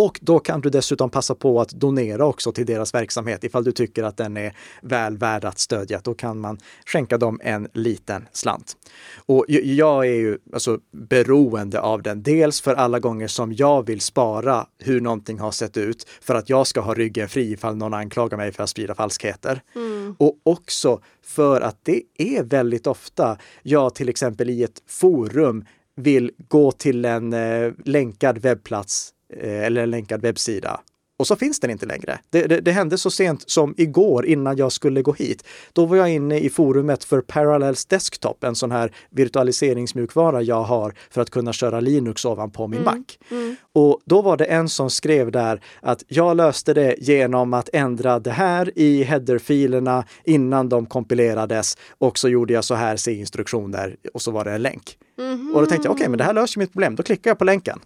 Och 0.00 0.18
då 0.22 0.38
kan 0.38 0.60
du 0.60 0.70
dessutom 0.70 1.10
passa 1.10 1.34
på 1.34 1.60
att 1.60 1.68
donera 1.68 2.26
också 2.26 2.52
till 2.52 2.66
deras 2.66 2.94
verksamhet 2.94 3.44
ifall 3.44 3.64
du 3.64 3.72
tycker 3.72 4.02
att 4.02 4.16
den 4.16 4.36
är 4.36 4.56
väl 4.82 5.16
värd 5.16 5.44
att 5.44 5.58
stödja. 5.58 6.00
Då 6.04 6.14
kan 6.14 6.40
man 6.40 6.58
skänka 6.86 7.18
dem 7.18 7.40
en 7.42 7.68
liten 7.72 8.28
slant. 8.32 8.76
Och 9.16 9.44
jag 9.48 10.06
är 10.06 10.14
ju 10.14 10.38
alltså 10.52 10.78
beroende 10.92 11.80
av 11.80 12.02
den, 12.02 12.22
dels 12.22 12.60
för 12.60 12.74
alla 12.74 12.98
gånger 12.98 13.28
som 13.28 13.52
jag 13.52 13.86
vill 13.86 14.00
spara 14.00 14.66
hur 14.78 15.00
någonting 15.00 15.38
har 15.38 15.50
sett 15.50 15.76
ut 15.76 16.08
för 16.20 16.34
att 16.34 16.48
jag 16.50 16.66
ska 16.66 16.80
ha 16.80 16.94
ryggen 16.94 17.28
fri 17.28 17.52
ifall 17.52 17.76
någon 17.76 17.94
anklagar 17.94 18.36
mig 18.36 18.52
för 18.52 18.62
att 18.62 18.70
sprida 18.70 18.94
falskheter. 18.94 19.62
Mm. 19.74 20.16
Och 20.18 20.38
också 20.42 21.00
för 21.22 21.60
att 21.60 21.78
det 21.82 22.02
är 22.18 22.42
väldigt 22.42 22.86
ofta 22.86 23.38
jag 23.62 23.94
till 23.94 24.08
exempel 24.08 24.50
i 24.50 24.62
ett 24.62 24.82
forum 24.86 25.64
vill 25.96 26.30
gå 26.48 26.72
till 26.72 27.04
en 27.04 27.32
eh, 27.32 27.72
länkad 27.84 28.38
webbplats 28.38 29.14
eller 29.40 29.82
en 29.82 29.90
länkad 29.90 30.22
webbsida. 30.22 30.80
Och 31.20 31.26
så 31.26 31.36
finns 31.36 31.60
den 31.60 31.70
inte 31.70 31.86
längre. 31.86 32.18
Det, 32.30 32.46
det, 32.46 32.60
det, 32.60 32.72
hände 32.72 32.98
så 32.98 33.10
sent 33.10 33.50
som 33.50 33.74
igår 33.76 34.26
innan 34.26 34.56
jag 34.56 34.72
skulle 34.72 35.02
gå 35.02 35.12
hit. 35.12 35.44
Då 35.72 35.86
var 35.86 35.96
jag 35.96 36.10
inne 36.10 36.38
i 36.38 36.50
forumet 36.50 37.04
för 37.04 37.20
Parallels 37.20 37.86
Desktop, 37.86 38.44
en 38.44 38.54
sån 38.54 38.70
här 38.70 38.92
virtualiseringsmjukvara 39.10 40.42
jag 40.42 40.62
har 40.62 40.94
för 41.10 41.20
att 41.20 41.30
kunna 41.30 41.52
köra 41.52 41.80
Linux 41.80 42.24
ovanpå 42.24 42.66
min 42.66 42.80
mm. 42.80 42.94
Mac. 42.94 43.04
Mm. 43.30 43.56
Och 43.72 44.00
då 44.04 44.22
var 44.22 44.36
det 44.36 44.44
en 44.44 44.68
som 44.68 44.90
skrev 44.90 45.30
där 45.30 45.62
att 45.82 46.04
jag 46.08 46.36
löste 46.36 46.74
det 46.74 46.94
genom 46.98 47.54
att 47.54 47.68
ändra 47.72 48.18
det 48.18 48.30
här 48.30 48.78
i 48.78 49.02
headerfilerna 49.02 50.04
innan 50.24 50.68
de 50.68 50.86
kompilerades 50.86 51.76
och 51.98 52.18
så 52.18 52.28
gjorde 52.28 52.52
jag 52.52 52.64
så 52.64 52.74
här 52.74 52.96
C-instruktioner 52.96 53.96
och 54.14 54.22
så 54.22 54.30
var 54.30 54.44
det 54.44 54.52
en 54.52 54.62
länk. 54.62 54.96
Mm. 55.18 55.54
Och 55.54 55.60
då 55.60 55.66
tänkte 55.66 55.86
jag, 55.86 55.92
okej, 55.92 56.02
okay, 56.02 56.08
men 56.08 56.18
det 56.18 56.24
här 56.24 56.34
löser 56.34 56.58
mitt 56.58 56.72
problem. 56.72 56.96
Då 56.96 57.02
klickar 57.02 57.30
jag 57.30 57.38
på 57.38 57.44
länken. 57.44 57.80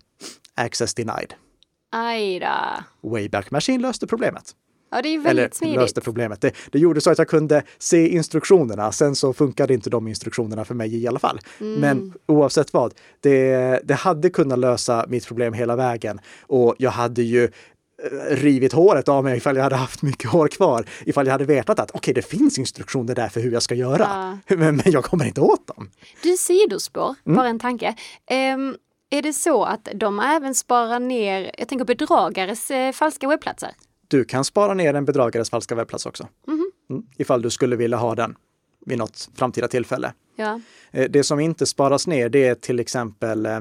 Access 0.56 0.94
denied. 0.94 1.34
Aj 1.92 2.40
Wayback 3.00 3.50
Machine 3.50 3.82
löste 3.82 4.06
problemet. 4.06 4.54
Ja, 4.94 5.02
det 5.02 5.08
är 5.08 5.18
väldigt 5.18 5.30
Eller, 5.30 5.54
smidigt. 5.54 5.76
löste 5.80 6.00
problemet. 6.00 6.40
Det, 6.40 6.52
det, 6.70 6.78
gjorde 6.78 7.00
så 7.00 7.10
att 7.10 7.18
jag 7.18 7.28
kunde 7.28 7.62
se 7.78 8.08
instruktionerna. 8.08 8.92
Sen 8.92 9.16
så 9.16 9.32
funkade 9.32 9.74
inte 9.74 9.90
de 9.90 10.08
instruktionerna 10.08 10.64
för 10.64 10.74
mig 10.74 10.96
i 10.96 11.08
alla 11.08 11.18
fall. 11.18 11.40
Mm. 11.60 11.80
Men 11.80 12.12
oavsett 12.26 12.72
vad, 12.72 12.94
det, 13.20 13.80
det 13.84 13.94
hade 13.94 14.30
kunnat 14.30 14.58
lösa 14.58 15.04
mitt 15.08 15.26
problem 15.26 15.52
hela 15.52 15.76
vägen. 15.76 16.20
Och 16.42 16.74
jag 16.78 16.90
hade 16.90 17.22
ju 17.22 17.44
eh, 17.44 17.50
rivit 18.30 18.72
håret 18.72 19.08
av 19.08 19.24
mig 19.24 19.36
ifall 19.36 19.56
jag 19.56 19.62
hade 19.62 19.76
haft 19.76 20.02
mycket 20.02 20.30
hår 20.30 20.48
kvar. 20.48 20.86
Ifall 21.06 21.26
jag 21.26 21.32
hade 21.32 21.44
vetat 21.44 21.78
att 21.78 21.90
okej, 21.90 21.98
okay, 21.98 22.14
det 22.14 22.28
finns 22.28 22.58
instruktioner 22.58 23.14
där 23.14 23.28
för 23.28 23.40
hur 23.40 23.52
jag 23.52 23.62
ska 23.62 23.74
göra. 23.74 24.38
Ja. 24.48 24.56
Men, 24.56 24.76
men, 24.76 24.92
jag 24.92 25.04
kommer 25.04 25.24
inte 25.24 25.40
åt 25.40 25.66
dem. 25.66 25.90
Du, 26.22 26.36
sidospår, 26.36 27.14
mm. 27.26 27.36
bara 27.36 27.48
en 27.48 27.58
tanke. 27.58 27.94
Um, 28.54 28.76
är 29.18 29.22
det 29.22 29.32
så 29.32 29.64
att 29.64 29.88
de 29.94 30.20
även 30.20 30.54
sparar 30.54 31.00
ner, 31.00 31.50
jag 31.58 31.68
tänker 31.68 31.84
bedragares 31.84 32.70
eh, 32.70 32.92
falska 32.92 33.28
webbplatser? 33.28 33.70
Du 34.08 34.24
kan 34.24 34.44
spara 34.44 34.74
ner 34.74 34.94
en 34.94 35.04
bedragares 35.04 35.50
falska 35.50 35.74
webbplats 35.74 36.06
också. 36.06 36.28
Mm. 36.48 36.70
Mm, 36.90 37.02
ifall 37.16 37.42
du 37.42 37.50
skulle 37.50 37.76
vilja 37.76 37.96
ha 37.96 38.14
den 38.14 38.36
vid 38.86 38.98
något 38.98 39.28
framtida 39.34 39.68
tillfälle. 39.68 40.12
Ja. 40.36 40.60
Eh, 40.90 41.10
det 41.10 41.24
som 41.24 41.40
inte 41.40 41.66
sparas 41.66 42.06
ner 42.06 42.28
det 42.28 42.44
är 42.44 42.54
till 42.54 42.80
exempel 42.80 43.46
eh, 43.46 43.60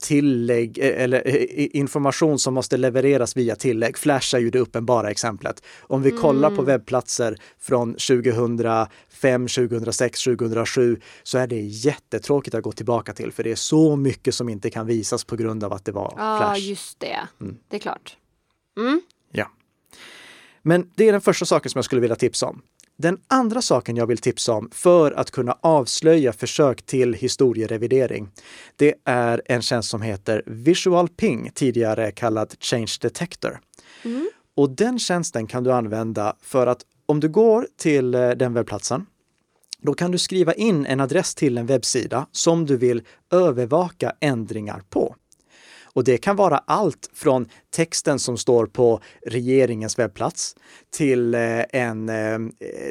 tillägg 0.00 0.78
eh, 0.78 1.02
eller 1.02 1.28
information 1.76 2.38
som 2.38 2.54
måste 2.54 2.76
levereras 2.76 3.36
via 3.36 3.56
tillägg. 3.56 3.98
Flash 3.98 4.36
är 4.36 4.40
ju 4.40 4.50
det 4.50 4.58
uppenbara 4.58 5.10
exemplet. 5.10 5.62
Om 5.80 6.02
vi 6.02 6.10
mm. 6.10 6.22
kollar 6.22 6.50
på 6.50 6.62
webbplatser 6.62 7.36
från 7.60 7.92
2005, 7.92 9.48
2006, 9.48 10.24
2007 10.24 11.00
så 11.22 11.38
är 11.38 11.46
det 11.46 11.60
jättetråkigt 11.60 12.54
att 12.54 12.62
gå 12.62 12.72
tillbaka 12.72 13.12
till 13.12 13.32
för 13.32 13.42
det 13.42 13.50
är 13.50 13.56
så 13.56 13.96
mycket 13.96 14.34
som 14.34 14.48
inte 14.48 14.70
kan 14.70 14.86
visas 14.86 15.24
på 15.24 15.36
grund 15.36 15.64
av 15.64 15.72
att 15.72 15.84
det 15.84 15.92
var 15.92 16.14
ja, 16.16 16.38
Flash. 16.38 16.60
Ja, 16.60 16.68
just 16.68 17.00
det. 17.00 17.18
Mm. 17.40 17.56
Det 17.68 17.76
är 17.76 17.80
klart. 17.80 18.16
Mm. 18.78 19.00
Ja. 19.32 19.50
Men 20.62 20.90
det 20.94 21.08
är 21.08 21.12
den 21.12 21.20
första 21.20 21.44
saken 21.44 21.70
som 21.70 21.78
jag 21.78 21.84
skulle 21.84 22.00
vilja 22.00 22.16
tipsa 22.16 22.46
om. 22.46 22.62
Den 22.98 23.18
andra 23.28 23.62
saken 23.62 23.96
jag 23.96 24.06
vill 24.06 24.18
tipsa 24.18 24.52
om 24.52 24.68
för 24.72 25.12
att 25.12 25.30
kunna 25.30 25.58
avslöja 25.60 26.32
försök 26.32 26.82
till 26.82 27.14
historierevidering, 27.14 28.28
det 28.76 28.94
är 29.04 29.42
en 29.44 29.62
tjänst 29.62 29.90
som 29.90 30.02
heter 30.02 30.42
Visual 30.46 31.08
Ping, 31.08 31.50
tidigare 31.54 32.10
kallad 32.10 32.54
Change 32.60 32.92
Detector. 33.00 33.60
Mm. 34.04 34.30
Och 34.56 34.70
den 34.70 34.98
tjänsten 34.98 35.46
kan 35.46 35.64
du 35.64 35.72
använda 35.72 36.36
för 36.42 36.66
att 36.66 36.80
om 37.06 37.20
du 37.20 37.28
går 37.28 37.68
till 37.76 38.14
eh, 38.14 38.30
den 38.30 38.54
webbplatsen, 38.54 39.06
då 39.78 39.94
kan 39.94 40.10
du 40.10 40.18
skriva 40.18 40.54
in 40.54 40.86
en 40.86 41.00
adress 41.00 41.34
till 41.34 41.58
en 41.58 41.66
webbsida 41.66 42.26
som 42.32 42.66
du 42.66 42.76
vill 42.76 43.02
övervaka 43.30 44.12
ändringar 44.20 44.82
på. 44.90 45.16
Och 45.96 46.04
det 46.04 46.18
kan 46.18 46.36
vara 46.36 46.58
allt 46.58 47.10
från 47.12 47.48
texten 47.70 48.18
som 48.18 48.38
står 48.38 48.66
på 48.66 49.00
regeringens 49.26 49.98
webbplats 49.98 50.56
till 50.96 51.34
eh, 51.34 51.62
en, 51.72 52.08
eh, 52.08 52.38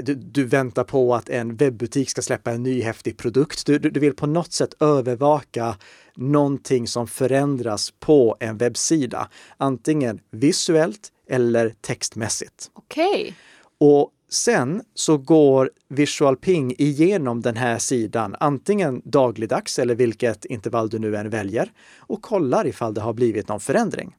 du, 0.03 0.15
du 0.15 0.43
väntar 0.43 0.83
på 0.83 1.15
att 1.15 1.29
en 1.29 1.55
webbutik 1.55 2.09
ska 2.09 2.21
släppa 2.21 2.51
en 2.51 2.63
ny 2.63 2.81
häftig 2.81 3.17
produkt. 3.17 3.65
Du, 3.65 3.79
du, 3.79 3.99
vill 3.99 4.15
på 4.15 4.27
något 4.27 4.53
sätt 4.53 4.73
övervaka 4.79 5.77
någonting 6.15 6.87
som 6.87 7.07
förändras 7.07 7.93
på 7.99 8.37
en 8.39 8.57
webbsida, 8.57 9.29
antingen 9.57 10.19
visuellt 10.31 11.09
eller 11.29 11.73
textmässigt. 11.81 12.71
Okej. 12.73 13.21
Okay. 13.21 13.33
Och 13.77 14.11
Sen 14.29 14.81
så 14.93 15.17
går 15.17 15.71
Visual 15.88 16.38
Ping 16.38 16.75
igenom 16.77 17.41
den 17.41 17.55
här 17.55 17.77
sidan, 17.77 18.35
antingen 18.39 19.01
dagligdags 19.05 19.79
eller 19.79 19.95
vilket 19.95 20.45
intervall 20.45 20.89
du 20.89 20.99
nu 20.99 21.15
än 21.15 21.29
väljer, 21.29 21.71
och 21.97 22.21
kollar 22.21 22.67
ifall 22.67 22.93
det 22.93 23.01
har 23.01 23.13
blivit 23.13 23.47
någon 23.47 23.59
förändring. 23.59 24.15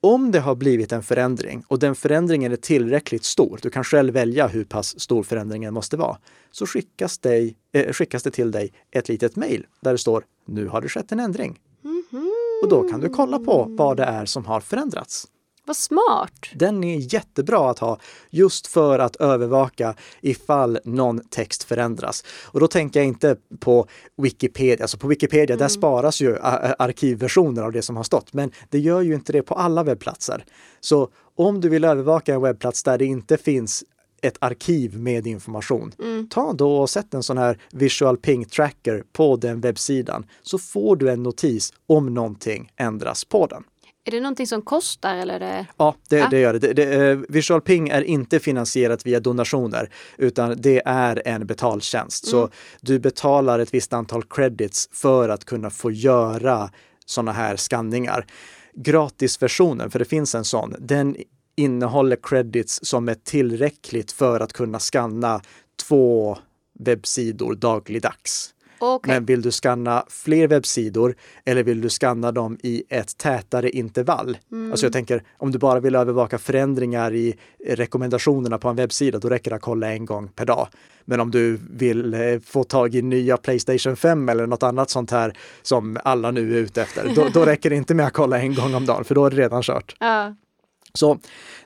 Om 0.00 0.30
det 0.30 0.40
har 0.40 0.54
blivit 0.54 0.92
en 0.92 1.02
förändring 1.02 1.62
och 1.68 1.78
den 1.78 1.94
förändringen 1.94 2.52
är 2.52 2.56
tillräckligt 2.56 3.24
stor, 3.24 3.58
du 3.62 3.70
kan 3.70 3.84
själv 3.84 4.14
välja 4.14 4.46
hur 4.46 4.64
pass 4.64 5.00
stor 5.00 5.22
förändringen 5.22 5.74
måste 5.74 5.96
vara, 5.96 6.18
så 6.50 6.66
skickas, 6.66 7.18
dig, 7.18 7.56
eh, 7.72 7.92
skickas 7.92 8.22
det 8.22 8.30
till 8.30 8.50
dig 8.50 8.72
ett 8.90 9.08
litet 9.08 9.36
mejl 9.36 9.66
där 9.80 9.92
det 9.92 9.98
står 9.98 10.24
Nu 10.46 10.66
har 10.66 10.80
det 10.80 10.88
skett 10.88 11.12
en 11.12 11.20
ändring. 11.20 11.58
Mm 11.84 12.04
-hmm. 12.10 12.28
Och 12.62 12.68
då 12.68 12.88
kan 12.88 13.00
du 13.00 13.08
kolla 13.08 13.38
på 13.38 13.66
vad 13.68 13.96
det 13.96 14.04
är 14.04 14.24
som 14.24 14.46
har 14.46 14.60
förändrats. 14.60 15.26
Vad 15.68 15.76
smart! 15.76 16.46
Den 16.54 16.84
är 16.84 17.14
jättebra 17.14 17.70
att 17.70 17.78
ha 17.78 17.98
just 18.30 18.66
för 18.66 18.98
att 18.98 19.16
övervaka 19.16 19.94
ifall 20.20 20.78
någon 20.84 21.20
text 21.20 21.62
förändras. 21.62 22.24
Och 22.44 22.60
då 22.60 22.66
tänker 22.68 23.00
jag 23.00 23.06
inte 23.06 23.36
på 23.60 23.86
Wikipedia. 24.16 24.84
Alltså 24.84 24.98
på 24.98 25.08
Wikipedia, 25.08 25.54
mm. 25.54 25.58
där 25.58 25.68
sparas 25.68 26.20
ju 26.20 26.38
arkivversioner 26.78 27.62
av 27.62 27.72
det 27.72 27.82
som 27.82 27.96
har 27.96 28.04
stått, 28.04 28.32
men 28.32 28.50
det 28.70 28.78
gör 28.78 29.00
ju 29.00 29.14
inte 29.14 29.32
det 29.32 29.42
på 29.42 29.54
alla 29.54 29.82
webbplatser. 29.82 30.44
Så 30.80 31.08
om 31.36 31.60
du 31.60 31.68
vill 31.68 31.84
övervaka 31.84 32.34
en 32.34 32.42
webbplats 32.42 32.82
där 32.82 32.98
det 32.98 33.04
inte 33.04 33.36
finns 33.36 33.84
ett 34.22 34.36
arkiv 34.40 34.98
med 34.98 35.26
information. 35.26 35.92
Mm. 35.98 36.28
Ta 36.28 36.52
då 36.52 36.76
och 36.76 36.90
sätt 36.90 37.14
en 37.14 37.22
sån 37.22 37.38
här 37.38 37.58
visual 37.72 38.16
ping 38.16 38.44
tracker 38.44 39.04
på 39.12 39.36
den 39.36 39.60
webbsidan 39.60 40.26
så 40.42 40.58
får 40.58 40.96
du 40.96 41.10
en 41.10 41.22
notis 41.22 41.72
om 41.86 42.14
någonting 42.14 42.72
ändras 42.76 43.24
på 43.24 43.46
den. 43.46 43.64
Är 44.08 44.12
det 44.12 44.20
någonting 44.20 44.46
som 44.46 44.62
kostar 44.62 45.16
eller? 45.16 45.40
Det... 45.40 45.66
Ja, 45.76 45.94
det, 46.08 46.22
ah. 46.22 46.28
det 46.28 46.40
gör 46.40 46.52
det. 46.52 46.58
det, 46.58 46.72
det 46.72 47.12
uh, 47.12 47.24
Visual 47.28 47.60
Ping 47.60 47.88
är 47.88 48.02
inte 48.02 48.40
finansierat 48.40 49.06
via 49.06 49.20
donationer, 49.20 49.90
utan 50.16 50.54
det 50.58 50.82
är 50.84 51.22
en 51.24 51.46
betaltjänst. 51.46 52.24
Mm. 52.24 52.30
Så 52.30 52.50
du 52.80 52.98
betalar 52.98 53.58
ett 53.58 53.74
visst 53.74 53.92
antal 53.92 54.22
credits 54.22 54.88
för 54.92 55.28
att 55.28 55.44
kunna 55.44 55.70
få 55.70 55.90
göra 55.90 56.70
sådana 57.06 57.32
här 57.32 57.56
skanningar. 57.56 58.26
Gratisversionen, 58.74 59.90
för 59.90 59.98
det 59.98 60.04
finns 60.04 60.34
en 60.34 60.44
sån, 60.44 60.74
den 60.78 61.16
innehåller 61.56 62.18
credits 62.22 62.80
som 62.82 63.08
är 63.08 63.14
tillräckligt 63.14 64.12
för 64.12 64.40
att 64.40 64.52
kunna 64.52 64.78
skanna 64.78 65.40
två 65.88 66.38
webbsidor 66.78 67.54
dagligdags. 67.54 68.54
Okay. 68.80 69.14
Men 69.14 69.24
vill 69.24 69.42
du 69.42 69.50
skanna 69.50 70.04
fler 70.08 70.48
webbsidor 70.48 71.14
eller 71.44 71.62
vill 71.62 71.80
du 71.80 71.88
skanna 71.88 72.32
dem 72.32 72.58
i 72.62 72.82
ett 72.88 73.18
tätare 73.18 73.70
intervall? 73.70 74.38
Mm. 74.52 74.70
Alltså 74.70 74.86
jag 74.86 74.92
tänker 74.92 75.22
om 75.36 75.52
du 75.52 75.58
bara 75.58 75.80
vill 75.80 75.94
övervaka 75.94 76.38
förändringar 76.38 77.14
i 77.14 77.34
rekommendationerna 77.66 78.58
på 78.58 78.68
en 78.68 78.76
webbsida, 78.76 79.18
då 79.18 79.28
räcker 79.28 79.50
det 79.50 79.56
att 79.56 79.62
kolla 79.62 79.92
en 79.92 80.04
gång 80.04 80.28
per 80.28 80.44
dag. 80.44 80.68
Men 81.04 81.20
om 81.20 81.30
du 81.30 81.60
vill 81.70 82.14
eh, 82.14 82.20
få 82.44 82.64
tag 82.64 82.94
i 82.94 83.02
nya 83.02 83.36
Playstation 83.36 83.96
5 83.96 84.28
eller 84.28 84.46
något 84.46 84.62
annat 84.62 84.90
sånt 84.90 85.10
här 85.10 85.36
som 85.62 85.98
alla 86.04 86.30
nu 86.30 86.56
är 86.56 86.60
ute 86.60 86.82
efter, 86.82 87.12
då, 87.14 87.28
då 87.32 87.44
räcker 87.44 87.70
det 87.70 87.76
inte 87.76 87.94
med 87.94 88.06
att 88.06 88.12
kolla 88.12 88.38
en 88.38 88.54
gång 88.54 88.74
om 88.74 88.86
dagen, 88.86 89.04
för 89.04 89.14
då 89.14 89.26
är 89.26 89.30
det 89.30 89.36
redan 89.36 89.62
kört. 89.62 89.96
Ja. 90.00 90.34
Så 90.94 91.18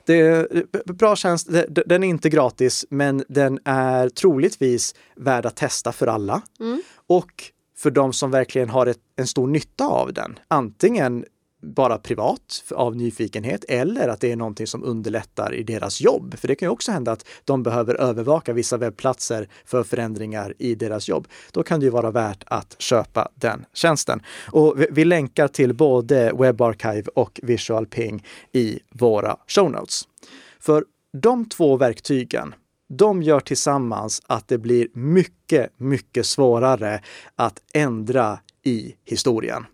det 0.05 0.19
är 0.19 0.93
bra 0.93 1.15
tjänst. 1.15 1.49
Den 1.85 2.03
är 2.03 2.07
inte 2.07 2.29
gratis, 2.29 2.85
men 2.89 3.23
den 3.27 3.59
är 3.65 4.09
troligtvis 4.09 4.95
värd 5.15 5.45
att 5.45 5.55
testa 5.55 5.91
för 5.91 6.07
alla. 6.07 6.41
Mm. 6.59 6.81
Och 7.17 7.43
för 7.77 7.91
de 7.91 8.13
som 8.13 8.31
verkligen 8.31 8.69
har 8.69 8.85
ett, 8.85 8.99
en 9.15 9.27
stor 9.27 9.47
nytta 9.47 9.87
av 9.87 10.13
den. 10.13 10.39
Antingen 10.47 11.25
bara 11.61 11.97
privat 11.97 12.63
av 12.75 12.95
nyfikenhet 12.95 13.63
eller 13.67 14.07
att 14.07 14.21
det 14.21 14.31
är 14.31 14.35
någonting 14.35 14.67
som 14.67 14.83
underlättar 14.83 15.53
i 15.53 15.63
deras 15.63 16.01
jobb. 16.01 16.35
För 16.37 16.47
det 16.47 16.55
kan 16.55 16.65
ju 16.65 16.71
också 16.71 16.91
hända 16.91 17.11
att 17.11 17.25
de 17.45 17.63
behöver 17.63 17.95
övervaka 17.95 18.53
vissa 18.53 18.77
webbplatser 18.77 19.49
för 19.65 19.83
förändringar 19.83 20.53
i 20.59 20.75
deras 20.75 21.09
jobb. 21.09 21.27
Då 21.51 21.63
kan 21.63 21.79
det 21.79 21.83
ju 21.83 21.89
vara 21.89 22.11
värt 22.11 22.43
att 22.47 22.75
köpa 22.79 23.29
den 23.35 23.65
tjänsten. 23.73 24.21
Och 24.51 24.75
vi, 24.91 25.05
länkar 25.05 25.47
till 25.47 25.73
både 25.73 26.31
WebArchive 26.33 27.09
och 27.15 27.39
Visual 27.43 27.85
Ping 27.85 28.25
i 28.51 28.79
våra 28.89 29.37
show 29.47 29.71
notes. 29.71 30.01
För 30.59 30.85
de 31.17 31.49
två 31.49 31.77
verktygen 31.77 32.55
de 32.89 33.23
gör 33.23 33.39
tillsammans 33.39 34.21
att 34.27 34.47
det 34.47 34.57
blir 34.57 34.87
mycket, 34.93 35.71
mycket 35.77 36.25
svårare 36.25 37.01
att 37.35 37.61
ändra 37.73 38.39
i 38.63 38.95
historien. 39.05 39.65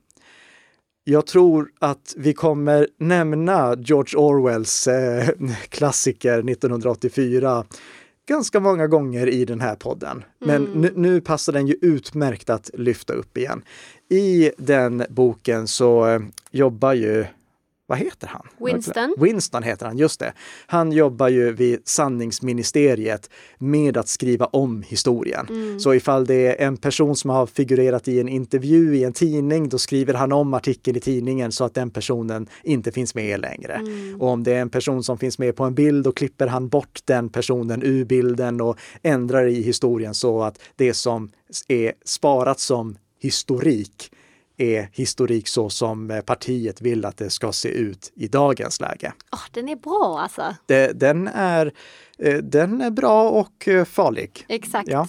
Jag 1.03 1.25
tror 1.25 1.71
att 1.79 2.13
vi 2.17 2.33
kommer 2.33 2.87
nämna 2.97 3.75
George 3.79 4.19
Orwells 4.19 4.87
eh, 4.87 5.29
klassiker 5.69 6.49
1984 6.49 7.65
ganska 8.29 8.59
många 8.59 8.87
gånger 8.87 9.27
i 9.27 9.45
den 9.45 9.61
här 9.61 9.75
podden. 9.75 10.23
Men 10.39 10.67
mm. 10.67 10.81
nu, 10.81 10.93
nu, 10.95 11.21
passar 11.21 11.53
den 11.53 11.67
ju 11.67 11.75
utmärkt 11.81 12.49
att 12.49 12.69
lyfta 12.73 13.13
upp 13.13 13.37
igen. 13.37 13.61
I 14.09 14.51
den 14.57 15.05
boken 15.09 15.67
så 15.67 16.07
eh, 16.07 16.19
jobbar 16.51 16.93
ju 16.93 17.25
vad 17.89 17.97
heter 17.97 18.27
han? 18.27 18.47
Winston. 18.59 19.15
Winston 19.17 19.63
heter 19.63 19.85
han, 19.85 19.97
just 19.97 20.19
det. 20.19 20.33
Han 20.67 20.91
jobbar 20.91 21.29
ju 21.29 21.51
vid 21.51 21.79
sanningsministeriet 21.87 23.29
med 23.57 23.97
att 23.97 24.07
skriva 24.07 24.45
om 24.45 24.81
historien. 24.81 25.45
Mm. 25.49 25.79
Så 25.79 25.93
ifall 25.93 26.25
det 26.25 26.61
är 26.61 26.67
en 26.67 26.77
person 26.77 27.15
som 27.15 27.29
har 27.29 27.45
figurerat 27.45 28.07
i 28.07 28.19
en 28.19 28.29
intervju 28.29 28.95
i 28.95 29.03
en 29.03 29.13
tidning, 29.13 29.69
då 29.69 29.77
skriver 29.77 30.13
han 30.13 30.31
om 30.31 30.53
artikeln 30.53 30.97
i 30.97 30.99
tidningen 30.99 31.51
så 31.51 31.63
att 31.63 31.73
den 31.73 31.89
personen 31.89 32.47
inte 32.63 32.91
finns 32.91 33.15
med 33.15 33.39
längre. 33.39 33.73
Mm. 33.73 34.21
Och 34.21 34.27
om 34.27 34.43
det 34.43 34.53
är 34.53 34.61
en 34.61 34.69
person 34.69 35.03
som 35.03 35.17
finns 35.17 35.39
med 35.39 35.55
på 35.55 35.63
en 35.63 35.75
bild, 35.75 36.03
då 36.03 36.11
klipper 36.11 36.47
han 36.47 36.69
bort 36.69 36.99
den 37.05 37.29
personen 37.29 37.83
ur 37.83 38.05
bilden 38.05 38.61
och 38.61 38.77
ändrar 39.03 39.47
i 39.47 39.61
historien 39.61 40.13
så 40.13 40.41
att 40.41 40.59
det 40.75 40.93
som 40.93 41.31
är 41.67 41.93
sparat 42.05 42.59
som 42.59 42.97
historik 43.19 44.11
är 44.61 44.89
historik 44.93 45.47
så 45.47 45.69
som 45.69 46.11
eh, 46.11 46.21
partiet 46.21 46.81
vill 46.81 47.05
att 47.05 47.17
det 47.17 47.29
ska 47.29 47.51
se 47.51 47.69
ut 47.69 48.11
i 48.15 48.27
dagens 48.27 48.81
läge. 48.81 49.13
Oh, 49.31 49.43
den 49.51 49.69
är 49.69 49.75
bra 49.75 50.19
alltså! 50.19 50.55
Det, 50.65 50.99
den, 50.99 51.27
är, 51.27 51.73
eh, 52.17 52.37
den 52.37 52.81
är 52.81 52.91
bra 52.91 53.29
och 53.29 53.67
eh, 53.67 53.85
farlig. 53.85 54.45
Exakt. 54.47 54.89
Ja. 54.89 55.07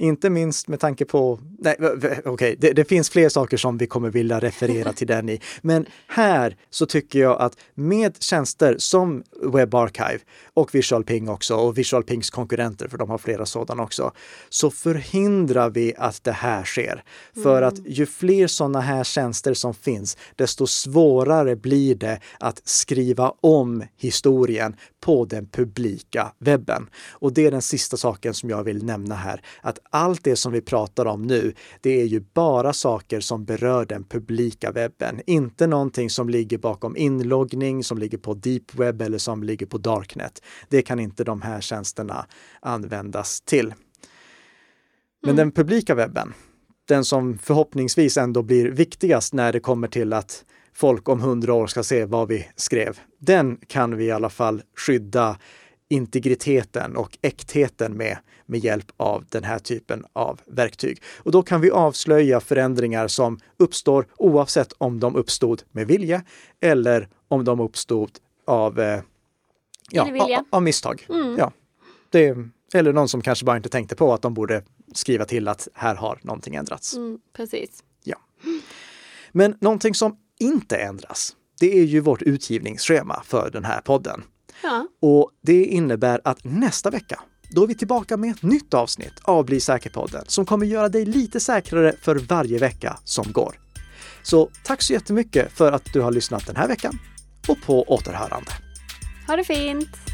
Inte 0.00 0.30
minst 0.30 0.68
med 0.68 0.80
tanke 0.80 1.04
på, 1.04 1.40
nej 1.58 1.76
okej, 1.78 2.22
okay, 2.24 2.56
det, 2.58 2.72
det, 2.72 2.84
finns 2.84 3.10
fler 3.10 3.28
saker 3.28 3.56
som 3.56 3.78
vi 3.78 3.86
kommer 3.86 4.10
vilja 4.10 4.40
referera 4.40 4.92
till 4.92 5.06
den 5.06 5.28
i. 5.28 5.40
Men 5.62 5.86
här 6.06 6.56
så 6.70 6.86
tycker 6.86 7.18
jag 7.18 7.40
att 7.40 7.56
med 7.74 8.22
tjänster 8.22 8.74
som 8.78 9.22
WebArchive 9.42 10.18
och 10.54 10.74
Visual 10.74 11.04
Ping 11.04 11.28
också 11.28 11.54
och 11.54 11.78
Visual 11.78 12.02
Pings 12.02 12.30
konkurrenter, 12.30 12.88
för 12.88 12.98
de 12.98 13.10
har 13.10 13.18
flera 13.18 13.46
sådana 13.46 13.82
också, 13.82 14.12
så 14.48 14.70
förhindrar 14.70 15.70
vi 15.70 15.94
att 15.96 16.24
det 16.24 16.32
här 16.32 16.64
sker. 16.64 17.04
För 17.42 17.62
mm. 17.62 17.68
att 17.68 17.86
ju 17.86 18.06
fler 18.06 18.46
sådana 18.46 18.80
här 18.80 19.04
tjänster 19.04 19.54
som 19.54 19.74
finns, 19.74 20.16
desto 20.36 20.66
svårare 20.66 21.56
blir 21.56 21.94
det 21.94 22.20
att 22.38 22.62
skriva 22.64 23.34
om 23.40 23.84
historien 23.96 24.76
på 25.00 25.24
den 25.24 25.46
publika 25.46 26.32
webben. 26.38 26.90
Och 27.10 27.32
det 27.32 27.46
är 27.46 27.50
den 27.50 27.62
sista 27.62 27.96
saken 27.96 28.34
som 28.34 28.50
jag 28.50 28.64
vill 28.64 28.84
nämna 28.84 29.14
här, 29.14 29.42
att 29.62 29.78
allt 29.90 30.24
det 30.24 30.36
som 30.36 30.52
vi 30.52 30.60
pratar 30.60 31.06
om 31.06 31.22
nu, 31.22 31.54
det 31.80 32.00
är 32.00 32.04
ju 32.04 32.20
bara 32.34 32.72
saker 32.72 33.20
som 33.20 33.44
berör 33.44 33.84
den 33.84 34.04
publika 34.04 34.72
webben, 34.72 35.20
inte 35.26 35.66
någonting 35.66 36.10
som 36.10 36.28
ligger 36.28 36.58
bakom 36.58 36.96
inloggning, 36.96 37.84
som 37.84 37.98
ligger 37.98 38.18
på 38.18 38.34
deep 38.34 38.74
web 38.74 39.02
eller 39.02 39.18
som 39.18 39.42
ligger 39.42 39.66
på 39.66 39.78
darknet. 39.78 40.42
Det 40.68 40.82
kan 40.82 41.00
inte 41.00 41.24
de 41.24 41.42
här 41.42 41.60
tjänsterna 41.60 42.26
användas 42.60 43.40
till. 43.40 43.74
Men 45.22 45.30
mm. 45.30 45.36
den 45.36 45.52
publika 45.52 45.94
webben, 45.94 46.34
den 46.88 47.04
som 47.04 47.38
förhoppningsvis 47.38 48.16
ändå 48.16 48.42
blir 48.42 48.70
viktigast 48.70 49.32
när 49.32 49.52
det 49.52 49.60
kommer 49.60 49.88
till 49.88 50.12
att 50.12 50.44
folk 50.74 51.08
om 51.08 51.20
hundra 51.20 51.54
år 51.54 51.66
ska 51.66 51.82
se 51.82 52.04
vad 52.04 52.28
vi 52.28 52.48
skrev. 52.56 52.98
Den 53.18 53.58
kan 53.66 53.96
vi 53.96 54.04
i 54.04 54.10
alla 54.10 54.30
fall 54.30 54.62
skydda 54.76 55.36
integriteten 55.88 56.96
och 56.96 57.18
äktheten 57.22 57.96
med, 57.96 58.18
med 58.46 58.64
hjälp 58.64 58.92
av 58.96 59.24
den 59.28 59.44
här 59.44 59.58
typen 59.58 60.04
av 60.12 60.40
verktyg. 60.46 61.02
Och 61.18 61.32
då 61.32 61.42
kan 61.42 61.60
vi 61.60 61.70
avslöja 61.70 62.40
förändringar 62.40 63.08
som 63.08 63.38
uppstår 63.56 64.06
oavsett 64.16 64.72
om 64.78 65.00
de 65.00 65.16
uppstod 65.16 65.62
med 65.70 65.86
vilja 65.86 66.22
eller 66.60 67.08
om 67.28 67.44
de 67.44 67.60
uppstod 67.60 68.10
av, 68.46 68.80
eh, 68.80 69.00
ja, 69.90 70.02
av, 70.02 70.44
av, 70.50 70.62
misstag. 70.62 71.06
Mm. 71.08 71.36
Ja, 71.38 71.52
det, 72.10 72.36
eller 72.74 72.92
någon 72.92 73.08
som 73.08 73.22
kanske 73.22 73.44
bara 73.44 73.56
inte 73.56 73.68
tänkte 73.68 73.96
på 73.96 74.12
att 74.14 74.22
de 74.22 74.34
borde 74.34 74.62
skriva 74.94 75.24
till 75.24 75.48
att 75.48 75.68
här 75.74 75.94
har 75.94 76.18
någonting 76.22 76.54
ändrats. 76.54 76.96
Mm, 76.96 77.18
precis. 77.32 77.84
Ja. 78.04 78.16
Men 79.32 79.56
någonting 79.60 79.94
som 79.94 80.16
inte 80.40 80.76
ändras, 80.76 81.36
det 81.60 81.78
är 81.78 81.84
ju 81.84 82.00
vårt 82.00 82.22
utgivningsschema 82.22 83.22
för 83.24 83.50
den 83.50 83.64
här 83.64 83.80
podden. 83.80 84.22
Ja. 84.62 84.86
Och 85.00 85.30
det 85.42 85.64
innebär 85.64 86.20
att 86.24 86.44
nästa 86.44 86.90
vecka, 86.90 87.20
då 87.50 87.62
är 87.62 87.66
vi 87.66 87.74
tillbaka 87.74 88.16
med 88.16 88.30
ett 88.30 88.42
nytt 88.42 88.74
avsnitt 88.74 89.14
av 89.22 89.44
Bli 89.44 89.60
säker-podden 89.60 90.24
som 90.26 90.46
kommer 90.46 90.66
göra 90.66 90.88
dig 90.88 91.04
lite 91.04 91.40
säkrare 91.40 91.94
för 92.02 92.16
varje 92.16 92.58
vecka 92.58 92.98
som 93.04 93.32
går. 93.32 93.60
Så 94.22 94.50
tack 94.64 94.82
så 94.82 94.92
jättemycket 94.92 95.52
för 95.52 95.72
att 95.72 95.92
du 95.92 96.00
har 96.00 96.12
lyssnat 96.12 96.46
den 96.46 96.56
här 96.56 96.68
veckan 96.68 96.98
och 97.48 97.62
på 97.66 97.82
återhörande. 97.82 98.50
Ha 99.26 99.36
det 99.36 99.44
fint! 99.44 100.09